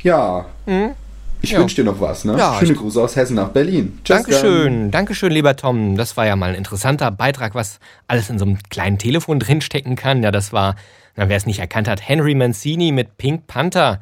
ja, 0.04 0.46
ich 0.66 0.74
Mhm. 0.74 0.90
Ja. 1.42 1.60
wünsche 1.60 1.76
dir 1.78 1.84
noch 1.86 2.00
was. 2.02 2.24
Ne? 2.26 2.38
Ja, 2.38 2.56
Schöne 2.60 2.72
ich- 2.74 2.78
Grüße 2.78 3.02
aus 3.02 3.16
Hessen 3.16 3.36
nach 3.36 3.50
Berlin. 3.50 4.00
Tschüss, 4.04 4.18
Dankeschön, 4.18 4.92
Dankeschön, 4.92 5.32
lieber 5.32 5.56
Tom. 5.56 5.96
Das 5.98 6.16
war 6.18 6.26
ja 6.26 6.36
mal 6.36 6.50
ein 6.50 6.56
interessanter 6.56 7.12
Beitrag, 7.12 7.56
was 7.56 7.80
alles 8.08 8.30
in 8.30 8.40
so 8.40 8.46
einem 8.46 8.58
kleinen 8.70 8.98
Telefon 8.98 9.40
drinstecken 9.40 9.96
kann. 9.96 10.22
Ja, 10.24 10.32
das 10.32 10.52
war, 10.54 10.76
na, 11.16 11.28
wer 11.30 11.38
es 11.38 11.46
nicht 11.46 11.60
erkannt 11.60 11.88
hat, 11.88 12.08
Henry 12.08 12.36
Mancini 12.36 12.92
mit 12.92 13.18
Pink 13.18 13.48
Panther. 13.48 14.00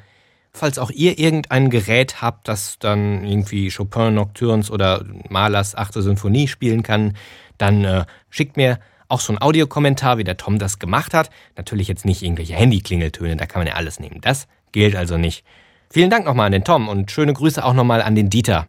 Falls 0.58 0.80
auch 0.80 0.90
ihr 0.90 1.20
irgendein 1.20 1.70
Gerät 1.70 2.22
habt, 2.22 2.48
das 2.48 2.80
dann 2.80 3.24
irgendwie 3.24 3.70
Chopin 3.70 4.16
Nocturnes 4.16 4.72
oder 4.72 5.06
Mahlers 5.30 5.76
achte 5.76 6.02
Sinfonie 6.02 6.48
spielen 6.48 6.82
kann, 6.82 7.16
dann 7.58 7.86
äh, 7.86 8.06
schickt 8.30 8.58
mir 8.58 8.80
auch 9.08 9.20
so 9.20 9.32
einen 9.32 9.42
Audiokommentar, 9.42 10.18
wie 10.18 10.24
der 10.24 10.38
Tom 10.38 10.60
das 10.60 10.80
gemacht 10.80 11.14
hat. 11.14 11.30
Natürlich 11.56 11.88
jetzt 11.88 12.06
nicht 12.06 12.24
irgendwelche 12.24 12.56
Handyklingeltöne, 12.56 13.38
da 13.38 13.46
kann 13.46 13.60
man 13.60 13.68
ja 13.68 13.76
alles 13.76 14.00
nehmen. 14.00 14.20
Das 14.22 14.48
gilt 14.72 14.96
also 14.96 15.18
nicht. 15.18 15.46
Vielen 15.90 16.10
Dank 16.10 16.26
nochmal 16.26 16.48
an 16.48 16.52
den 16.52 16.64
Tom 16.64 16.90
und 16.90 17.12
schöne 17.12 17.34
Grüße 17.34 17.64
auch 17.64 17.74
nochmal 17.74 18.02
an 18.02 18.16
den 18.16 18.30
Dieter. 18.30 18.68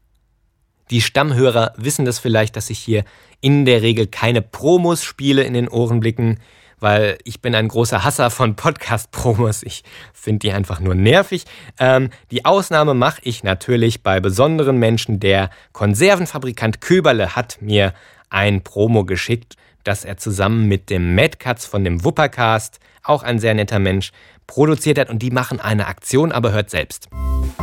Die 0.90 1.00
Stammhörer 1.00 1.72
wissen 1.76 2.04
das 2.04 2.18
vielleicht, 2.18 2.56
dass 2.56 2.70
ich 2.70 2.78
hier 2.78 3.04
in 3.40 3.64
der 3.64 3.82
Regel 3.82 4.06
keine 4.06 4.42
Promos 4.42 5.02
spiele 5.02 5.42
in 5.42 5.54
den 5.54 5.68
Ohrenblicken, 5.68 6.38
weil 6.80 7.18
ich 7.24 7.40
bin 7.40 7.54
ein 7.54 7.68
großer 7.68 8.04
Hasser 8.04 8.30
von 8.30 8.56
Podcast-Promos. 8.56 9.62
Ich 9.62 9.84
finde 10.12 10.40
die 10.40 10.52
einfach 10.52 10.80
nur 10.80 10.94
nervig. 10.94 11.44
Ähm, 11.78 12.10
die 12.30 12.44
Ausnahme 12.44 12.94
mache 12.94 13.20
ich 13.24 13.44
natürlich 13.44 14.02
bei 14.02 14.20
besonderen 14.20 14.78
Menschen. 14.78 15.20
Der 15.20 15.50
Konservenfabrikant 15.72 16.80
Köberle 16.80 17.36
hat 17.36 17.58
mir 17.60 17.94
ein 18.30 18.62
Promo 18.62 19.04
geschickt, 19.04 19.56
das 19.84 20.04
er 20.04 20.16
zusammen 20.16 20.66
mit 20.68 20.90
dem 20.90 21.14
Mad 21.14 21.38
Cuts 21.38 21.66
von 21.66 21.84
dem 21.84 22.04
Wuppercast, 22.04 22.78
auch 23.02 23.22
ein 23.22 23.38
sehr 23.38 23.54
netter 23.54 23.78
Mensch, 23.78 24.12
produziert 24.46 24.98
hat 24.98 25.10
und 25.10 25.20
die 25.20 25.30
machen 25.30 25.60
eine 25.60 25.86
Aktion, 25.86 26.32
aber 26.32 26.52
hört 26.52 26.70
selbst. 26.70 27.08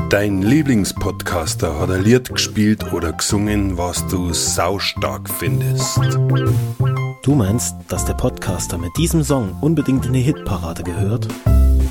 Dein 0.10 0.42
Lieblingspodcaster 0.42 1.80
hat 1.80 1.90
ein 1.90 2.04
Lied 2.04 2.30
gespielt 2.30 2.94
oder 2.94 3.12
gesungen, 3.12 3.78
was 3.78 4.08
du 4.08 4.34
saustark 4.34 5.30
findest. 5.30 6.00
Du 7.26 7.34
meinst, 7.34 7.76
dass 7.88 8.06
der 8.06 8.14
Podcaster 8.14 8.78
mit 8.78 8.96
diesem 8.98 9.24
Song 9.24 9.56
unbedingt 9.60 10.06
in 10.06 10.14
die 10.14 10.22
Hitparade 10.22 10.84
gehört? 10.84 11.28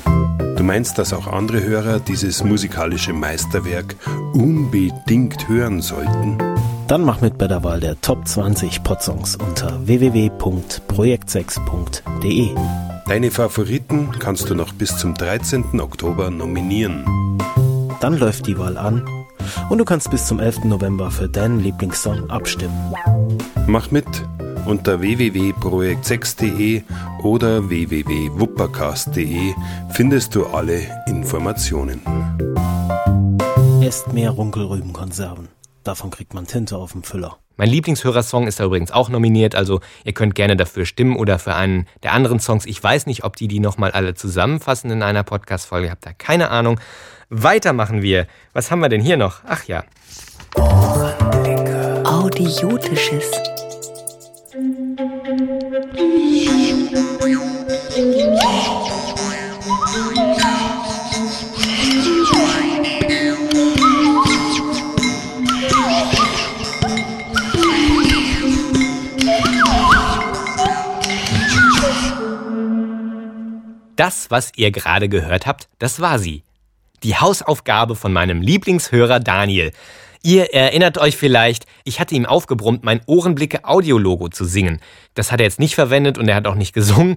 Du 0.05 0.63
meinst, 0.63 0.97
dass 0.97 1.11
auch 1.11 1.27
andere 1.27 1.61
Hörer 1.61 1.99
dieses 1.99 2.45
musikalische 2.45 3.11
Meisterwerk 3.11 3.97
unbedingt 4.31 5.49
hören 5.49 5.81
sollten? 5.81 6.37
Dann 6.87 7.03
mach 7.03 7.19
mit 7.19 7.37
bei 7.37 7.49
der 7.49 7.65
Wahl 7.65 7.81
der 7.81 7.99
Top 7.99 8.25
20 8.25 8.81
Podsongs 8.83 9.35
unter 9.35 9.85
www.projekt6.de. 9.85 12.55
Deine 13.05 13.29
Favoriten 13.29 14.11
kannst 14.17 14.49
du 14.49 14.55
noch 14.55 14.71
bis 14.71 14.97
zum 14.97 15.15
13. 15.15 15.81
Oktober 15.81 16.31
nominieren. 16.31 17.03
Dann 17.99 18.17
läuft 18.17 18.47
die 18.47 18.57
Wahl 18.57 18.77
an 18.77 19.05
und 19.69 19.79
du 19.79 19.83
kannst 19.83 20.11
bis 20.11 20.27
zum 20.27 20.39
11. 20.39 20.63
November 20.63 21.11
für 21.11 21.27
deinen 21.27 21.59
Lieblingssong 21.59 22.29
abstimmen. 22.29 22.93
Mach 23.67 23.91
mit 23.91 24.07
unter 24.65 24.99
www.projekt6.de 24.99 26.83
oder 27.23 27.69
www.wuppercast.de 27.69 29.53
findest 29.91 30.35
du 30.35 30.45
alle 30.47 30.81
Informationen. 31.07 32.01
Esst 33.81 34.13
mehr 34.13 34.31
Runkelrübenkonserven. 34.31 35.49
Davon 35.83 36.09
kriegt 36.09 36.33
man 36.33 36.47
Tinte 36.47 36.77
auf 36.77 36.93
dem 36.93 37.03
Füller. 37.03 37.37
Mein 37.57 37.69
Lieblingshörersong 37.69 38.47
ist 38.47 38.59
da 38.59 38.65
übrigens 38.65 38.91
auch 38.91 39.07
nominiert, 39.07 39.55
also 39.55 39.79
ihr 40.03 40.13
könnt 40.13 40.35
gerne 40.35 40.57
dafür 40.57 40.85
stimmen 40.85 41.15
oder 41.15 41.39
für 41.39 41.55
einen 41.55 41.87
der 42.03 42.11
anderen 42.11 42.39
Songs. 42.39 42.65
Ich 42.65 42.83
weiß 42.83 43.05
nicht, 43.05 43.23
ob 43.23 43.37
die 43.37 43.47
die 43.47 43.59
nochmal 43.59 43.91
alle 43.91 44.13
zusammenfassen 44.13 44.91
in 44.91 45.01
einer 45.01 45.23
Podcast-Folge, 45.23 45.89
habt 45.89 46.05
da 46.05 46.11
keine 46.11 46.49
Ahnung. 46.49 46.79
Weiter 47.29 47.71
machen 47.73 48.01
wir. 48.01 48.27
Was 48.53 48.71
haben 48.71 48.81
wir 48.81 48.89
denn 48.89 49.01
hier 49.01 49.17
noch? 49.17 49.41
Ach 49.47 49.63
ja. 49.65 49.85
Audiotisches. 52.03 53.31
Das, 73.95 74.29
was 74.29 74.51
ihr 74.57 74.71
gerade 74.71 75.07
gehört 75.07 75.47
habt, 75.47 75.69
das 75.79 76.01
war 76.01 76.19
sie. 76.19 76.43
Die 77.03 77.15
Hausaufgabe 77.15 77.95
von 77.95 78.11
meinem 78.11 78.41
Lieblingshörer 78.41 79.21
Daniel. 79.21 79.71
Ihr 80.21 80.53
erinnert 80.53 80.97
euch 80.97 81.15
vielleicht, 81.15 81.65
ich 81.85 81.99
hatte 81.99 82.15
ihm 82.15 82.25
aufgebrummt, 82.25 82.83
mein 82.83 83.01
Ohrenblicke 83.05 83.63
Audiologo 83.63 84.27
zu 84.27 84.43
singen. 84.43 84.81
Das 85.13 85.31
hat 85.31 85.39
er 85.39 85.45
jetzt 85.45 85.59
nicht 85.59 85.75
verwendet 85.75 86.17
und 86.17 86.27
er 86.27 86.35
hat 86.35 86.47
auch 86.47 86.55
nicht 86.55 86.73
gesungen. 86.73 87.15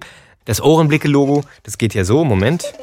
Das 0.49 0.63
Ohrenblicke-Logo, 0.63 1.43
das 1.61 1.77
geht 1.77 1.93
ja 1.93 2.03
so, 2.03 2.25
Moment. 2.25 2.73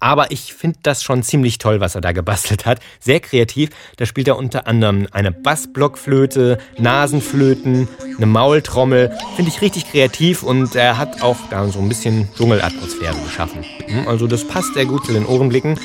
Aber 0.00 0.30
ich 0.30 0.54
finde 0.54 0.78
das 0.82 1.02
schon 1.02 1.22
ziemlich 1.22 1.58
toll, 1.58 1.80
was 1.80 1.94
er 1.94 2.00
da 2.00 2.12
gebastelt 2.12 2.64
hat. 2.64 2.80
Sehr 2.98 3.20
kreativ. 3.20 3.68
Da 3.98 4.06
spielt 4.06 4.26
er 4.26 4.38
unter 4.38 4.66
anderem 4.66 5.06
eine 5.12 5.32
Bassblockflöte, 5.32 6.56
Nasenflöten, 6.78 7.86
eine 8.16 8.24
Maultrommel. 8.24 9.14
Finde 9.36 9.50
ich 9.50 9.60
richtig 9.60 9.90
kreativ 9.90 10.42
und 10.42 10.74
er 10.74 10.96
hat 10.96 11.20
auch 11.20 11.36
da 11.50 11.68
so 11.68 11.78
ein 11.80 11.88
bisschen 11.90 12.30
Dschungelatmosphäre 12.38 13.16
geschaffen. 13.22 13.66
Hm, 13.84 14.08
Also 14.08 14.26
das 14.26 14.48
passt 14.48 14.72
sehr 14.72 14.86
gut 14.86 15.04
zu 15.04 15.12
den 15.12 15.26
Ohrenblicken. 15.26 15.78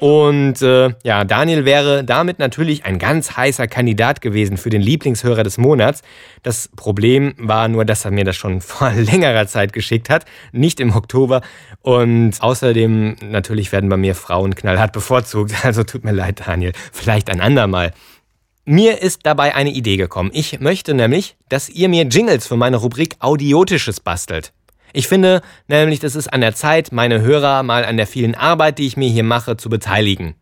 Und 0.00 0.62
äh, 0.62 0.94
ja, 1.04 1.24
Daniel 1.24 1.66
wäre 1.66 2.02
damit 2.04 2.38
natürlich 2.38 2.86
ein 2.86 2.98
ganz 2.98 3.36
heißer 3.36 3.68
Kandidat 3.68 4.22
gewesen 4.22 4.56
für 4.56 4.70
den 4.70 4.80
Lieblingshörer 4.80 5.42
des 5.42 5.58
Monats. 5.58 6.00
Das 6.42 6.70
Problem 6.74 7.34
war 7.36 7.68
nur, 7.68 7.84
dass 7.84 8.06
er 8.06 8.10
mir 8.10 8.24
das 8.24 8.34
schon 8.34 8.60
vor 8.62 8.90
längerer 8.90 9.46
Zeit 9.46 9.74
geschickt 9.74 10.08
hat, 10.08 10.24
nicht 10.52 10.80
im 10.80 10.96
Oktober. 10.96 11.42
Und 11.82 12.32
außerdem 12.40 13.16
natürlich 13.22 13.72
werden 13.72 13.90
bei 13.90 13.98
mir 13.98 14.14
Frauen 14.14 14.54
knallhart 14.54 14.92
bevorzugt. 14.92 15.52
Also 15.70 15.84
tut 15.84 16.04
mir 16.04 16.12
leid, 16.12 16.42
Daniel. 16.46 16.72
Vielleicht 16.90 17.30
ein 17.30 17.40
andermal. 17.40 17.92
Mir 18.64 19.02
ist 19.02 19.20
dabei 19.24 19.54
eine 19.54 19.70
Idee 19.70 19.96
gekommen. 19.96 20.30
Ich 20.32 20.58
möchte 20.60 20.94
nämlich, 20.94 21.36
dass 21.48 21.68
ihr 21.68 21.88
mir 21.88 22.04
Jingles 22.04 22.46
für 22.46 22.56
meine 22.56 22.78
Rubrik 22.78 23.16
Audiotisches 23.20 24.00
bastelt. 24.00 24.52
Ich 24.92 25.08
finde 25.08 25.42
nämlich, 25.68 26.00
das 26.00 26.14
ist 26.14 26.32
an 26.32 26.40
der 26.40 26.54
Zeit, 26.54 26.92
meine 26.92 27.20
Hörer 27.20 27.62
mal 27.62 27.84
an 27.84 27.96
der 27.96 28.06
vielen 28.06 28.34
Arbeit, 28.34 28.78
die 28.78 28.86
ich 28.86 28.96
mir 28.96 29.08
hier 29.08 29.24
mache, 29.24 29.56
zu 29.56 29.68
beteiligen. 29.68 30.34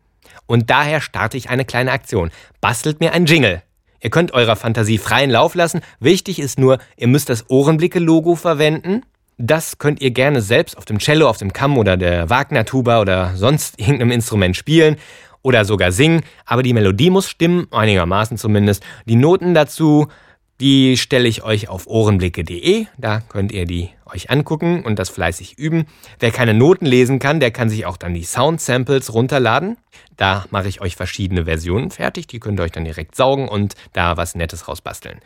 Und 0.47 0.71
daher 0.71 1.01
starte 1.01 1.37
ich 1.37 1.51
eine 1.51 1.65
kleine 1.65 1.93
Aktion. 1.93 2.31
Bastelt 2.61 3.01
mir 3.01 3.13
ein 3.13 3.27
Jingle. 3.27 3.63
Ihr 4.01 4.11
könnt 4.11 4.33
eurer 4.33 4.57
Fantasie 4.57 4.99
freien 4.99 5.31
Lauf 5.31 5.55
lassen. 5.55 5.81
Wichtig 6.01 6.39
ist 6.39 6.59
nur, 6.59 6.79
ihr 6.97 7.09
müsst 7.09 7.29
das 7.29 7.51
Ohrenblicke-Logo 7.51 8.37
verwenden. 8.37 9.03
Das 9.37 9.79
könnt 9.79 10.01
ihr 10.01 10.11
gerne 10.11 10.41
selbst 10.41 10.77
auf 10.77 10.85
dem 10.85 10.99
Cello, 10.99 11.29
auf 11.29 11.37
dem 11.37 11.53
Kamm 11.53 11.77
oder 11.79 11.97
der 11.97 12.31
Wagner-Tuba 12.31 13.01
oder 13.01 13.37
sonst 13.37 13.79
irgendeinem 13.79 14.13
Instrument 14.13 14.57
spielen 14.57 14.97
oder 15.43 15.65
sogar 15.65 15.93
singen. 15.93 16.23
Aber 16.45 16.63
die 16.63 16.73
Melodie 16.73 17.11
muss 17.11 17.29
stimmen, 17.29 17.67
einigermaßen 17.71 18.37
zumindest. 18.39 18.83
Die 19.07 19.17
Noten 19.17 19.55
dazu, 19.55 20.09
die 20.61 20.97
stelle 20.97 21.29
ich 21.29 21.43
euch 21.43 21.69
auf 21.69 21.87
ohrenblicke.de. 21.87 22.87
Da 22.97 23.21
könnt 23.21 23.53
ihr 23.53 23.67
die 23.67 23.91
euch 24.09 24.31
angucken 24.31 24.85
und 24.85 24.99
das 24.99 25.09
fleißig 25.09 25.59
üben. 25.59 25.87
Wer 26.19 26.31
keine 26.31 26.55
Noten 26.55 26.87
lesen 26.87 27.19
kann, 27.19 27.41
der 27.41 27.51
kann 27.51 27.69
sich 27.69 27.87
auch 27.87 27.97
dann 27.97 28.15
die 28.15 28.25
Sound-Samples 28.25 29.13
runterladen. 29.13 29.77
Da 30.17 30.45
mache 30.51 30.69
ich 30.69 30.81
euch 30.81 30.97
verschiedene 30.97 31.45
Versionen 31.45 31.91
fertig. 31.91 32.27
Die 32.27 32.41
könnt 32.41 32.61
ihr 32.61 32.65
euch 32.65 32.73
dann 32.73 32.85
direkt 32.85 33.15
saugen 33.15 33.49
und 33.49 33.75
da 33.93 34.17
was 34.17 34.35
Nettes 34.35 34.69
rausbasteln. 34.69 35.21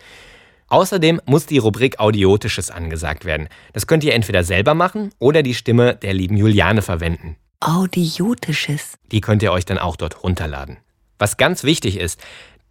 Außerdem 0.68 1.20
muss 1.26 1.44
die 1.44 1.58
Rubrik 1.58 1.98
Audiotisches 1.98 2.70
angesagt 2.70 3.26
werden. 3.26 3.48
Das 3.74 3.86
könnt 3.86 4.04
ihr 4.04 4.14
entweder 4.14 4.42
selber 4.42 4.74
machen 4.74 5.10
oder 5.18 5.42
die 5.42 5.54
Stimme 5.54 5.96
der 5.96 6.14
lieben 6.14 6.36
Juliane 6.36 6.80
verwenden. 6.80 7.36
Audiotisches. 7.60 8.94
Die 9.10 9.20
könnt 9.20 9.42
ihr 9.42 9.52
euch 9.52 9.66
dann 9.66 9.78
auch 9.78 9.96
dort 9.96 10.22
runterladen. 10.22 10.78
Was 11.18 11.36
ganz 11.36 11.62
wichtig 11.62 11.98
ist, 12.00 12.20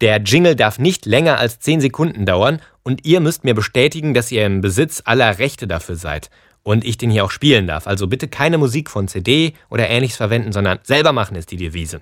der 0.02 0.20
Jingle 0.20 0.56
darf 0.56 0.78
nicht 0.78 1.06
länger 1.06 1.38
als 1.38 1.60
10 1.60 1.80
Sekunden 1.80 2.26
dauern 2.26 2.60
und 2.82 3.06
ihr 3.06 3.20
müsst 3.20 3.44
mir 3.44 3.54
bestätigen, 3.54 4.14
dass 4.14 4.32
ihr 4.32 4.44
im 4.44 4.60
Besitz 4.60 5.00
aller 5.04 5.38
Rechte 5.38 5.68
dafür 5.68 5.94
seid 5.94 6.28
und 6.64 6.84
ich 6.84 6.98
den 6.98 7.10
hier 7.10 7.24
auch 7.24 7.30
spielen 7.30 7.68
darf. 7.68 7.86
Also 7.86 8.08
bitte 8.08 8.26
keine 8.26 8.58
Musik 8.58 8.90
von 8.90 9.06
CD 9.06 9.54
oder 9.70 9.88
ähnliches 9.88 10.16
verwenden, 10.16 10.52
sondern 10.52 10.80
selber 10.82 11.12
machen 11.12 11.36
ist 11.36 11.52
die 11.52 11.56
Devise. 11.56 12.00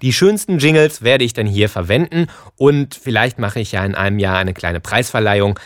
Die 0.00 0.14
schönsten 0.14 0.58
Jingles 0.58 1.02
werde 1.02 1.24
ich 1.24 1.34
dann 1.34 1.46
hier 1.46 1.68
verwenden 1.68 2.28
und 2.56 2.94
vielleicht 2.94 3.38
mache 3.38 3.60
ich 3.60 3.72
ja 3.72 3.84
in 3.84 3.94
einem 3.94 4.18
Jahr 4.18 4.38
eine 4.38 4.54
kleine 4.54 4.80
Preisverleihung. 4.80 5.58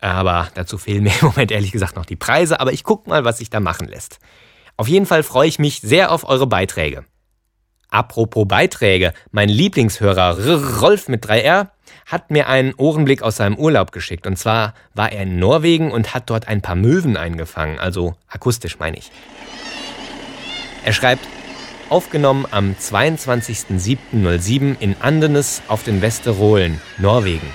Aber 0.00 0.48
dazu 0.54 0.78
fehlen 0.78 1.04
mir 1.04 1.12
im 1.20 1.28
Moment 1.28 1.52
ehrlich 1.52 1.70
gesagt 1.70 1.94
noch 1.94 2.06
die 2.06 2.16
Preise, 2.16 2.58
aber 2.58 2.72
ich 2.72 2.82
gucke 2.82 3.08
mal, 3.08 3.24
was 3.24 3.38
sich 3.38 3.50
da 3.50 3.60
machen 3.60 3.86
lässt. 3.86 4.18
Auf 4.76 4.88
jeden 4.88 5.06
Fall 5.06 5.22
freue 5.22 5.46
ich 5.46 5.60
mich 5.60 5.80
sehr 5.80 6.10
auf 6.10 6.28
eure 6.28 6.48
Beiträge. 6.48 7.04
Apropos 7.92 8.48
Beiträge, 8.48 9.12
mein 9.32 9.50
Lieblingshörer 9.50 10.78
Rolf 10.80 11.08
mit 11.08 11.26
3R 11.26 11.68
hat 12.06 12.30
mir 12.30 12.48
einen 12.48 12.72
Ohrenblick 12.74 13.20
aus 13.20 13.36
seinem 13.36 13.56
Urlaub 13.56 13.92
geschickt. 13.92 14.26
Und 14.26 14.38
zwar 14.38 14.72
war 14.94 15.12
er 15.12 15.24
in 15.24 15.38
Norwegen 15.38 15.92
und 15.92 16.14
hat 16.14 16.30
dort 16.30 16.48
ein 16.48 16.62
paar 16.62 16.74
Möwen 16.74 17.18
eingefangen, 17.18 17.78
also 17.78 18.14
akustisch 18.28 18.78
meine 18.78 18.96
ich. 18.96 19.10
Er 20.86 20.94
schreibt, 20.94 21.28
aufgenommen 21.90 22.46
am 22.50 22.74
22.07.07 22.80 24.76
in 24.80 24.96
Andenes 25.00 25.60
auf 25.68 25.82
den 25.82 26.00
Westerolen, 26.00 26.80
Norwegen. 26.96 27.46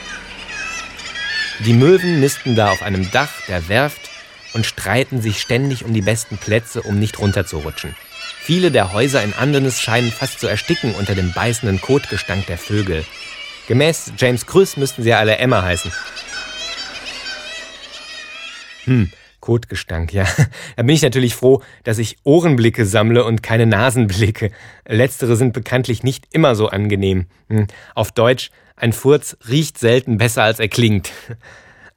Die 1.66 1.74
Möwen 1.74 2.20
nisten 2.20 2.56
da 2.56 2.70
auf 2.70 2.84
einem 2.84 3.10
Dach 3.10 3.32
der 3.48 3.70
Werft 3.70 4.12
und 4.54 4.68
streiten 4.68 5.20
sich 5.20 5.42
ständig 5.42 5.84
um 5.84 5.96
die 5.96 6.02
besten 6.02 6.38
Plätze, 6.38 6.84
um 6.84 7.00
nicht 7.00 7.18
runterzurutschen. 7.18 7.96
Viele 8.42 8.72
der 8.72 8.94
Häuser 8.94 9.24
in 9.24 9.34
Andenes 9.34 9.82
scheinen 9.82 10.12
fast 10.12 10.40
zu 10.40 10.48
ersticken 10.48 10.96
unter 10.96 11.16
dem 11.16 11.34
beißenden 11.34 11.82
Kotgestank 11.82 12.46
der 12.48 12.58
Vögel. 12.58 13.06
Gemäß 13.68 14.14
James 14.18 14.46
Krüss 14.46 14.78
müssten 14.78 15.04
sie 15.04 15.14
alle 15.14 15.38
Emma 15.38 15.62
heißen. 15.62 15.92
Hm, 18.86 19.12
Kotgestank, 19.42 20.14
ja. 20.14 20.26
Da 20.76 20.84
bin 20.84 20.96
ich 20.96 21.02
natürlich 21.02 21.36
froh, 21.36 21.62
dass 21.84 21.98
ich 21.98 22.18
Ohrenblicke 22.24 22.86
sammle 22.86 23.26
und 23.26 23.44
keine 23.44 23.66
Nasenblicke. 23.66 24.52
Letztere 24.88 25.36
sind 25.36 25.54
bekanntlich 25.54 26.04
nicht 26.04 26.26
immer 26.32 26.56
so 26.56 26.70
angenehm. 26.70 27.28
Hm. 27.50 27.68
Auf 27.96 28.12
Deutsch, 28.12 28.52
ein 28.76 28.94
Furz 28.94 29.38
riecht 29.50 29.78
selten 29.78 30.18
besser 30.18 30.44
als 30.44 30.60
er 30.60 30.70
klingt. 30.70 31.12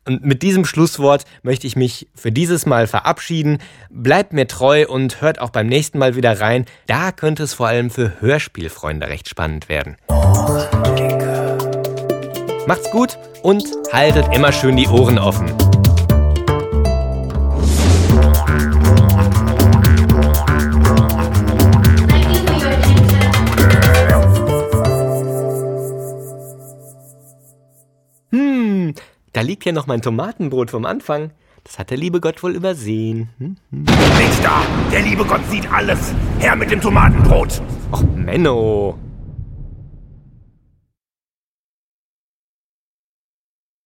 Und 0.07 0.25
mit 0.25 0.43
diesem 0.43 0.65
Schlusswort 0.65 1.25
möchte 1.43 1.67
ich 1.67 1.77
mich 1.77 2.09
für 2.15 2.33
dieses 2.33 2.67
Mal 2.67 2.87
verabschieden. 2.87 3.59
Bleibt 3.91 4.33
mir 4.33 4.47
treu 4.47 4.87
und 4.89 5.21
hört 5.21 5.41
auch 5.41 5.51
beim 5.51 5.67
nächsten 5.67 5.99
Mal 5.99 6.17
wieder 6.17 6.41
rein. 6.41 6.65
Da 6.87 7.13
könnte 7.13 7.43
es 7.43 7.55
vor 7.55 7.69
allem 7.69 7.91
für 7.91 8.21
Hörspielfreunde 8.21 9.09
recht 9.09 9.29
spannend 9.29 9.69
werden. 9.69 9.97
Macht's 12.67 12.91
gut 12.91 13.19
und 13.43 13.65
haltet 13.93 14.35
immer 14.35 14.53
schön 14.53 14.77
die 14.77 14.89
Ohren 14.89 15.19
offen. 15.19 15.53
Da 29.33 29.41
liegt 29.43 29.65
ja 29.65 29.73
noch 29.73 29.87
mein 29.87 30.03
Tomatenbrot 30.03 30.71
vom 30.71 30.85
Anfang. 30.85 31.31
Das 31.65 31.79
hat 31.79 31.91
der 31.91 31.99
liebe 31.99 32.21
Gott 32.21 32.43
wohl 32.43 32.57
übersehen. 32.57 33.29
Hm, 33.39 33.57
hm. 33.71 33.85
Nichts 34.19 34.41
da! 34.43 34.63
Der 34.91 35.03
liebe 35.03 35.25
Gott 35.25 35.43
sieht 35.51 35.71
alles! 35.71 36.15
Her 36.39 36.57
mit 36.57 36.71
dem 36.71 36.81
Tomatenbrot! 36.81 37.61
Och, 37.93 38.03
Menno! 38.17 38.99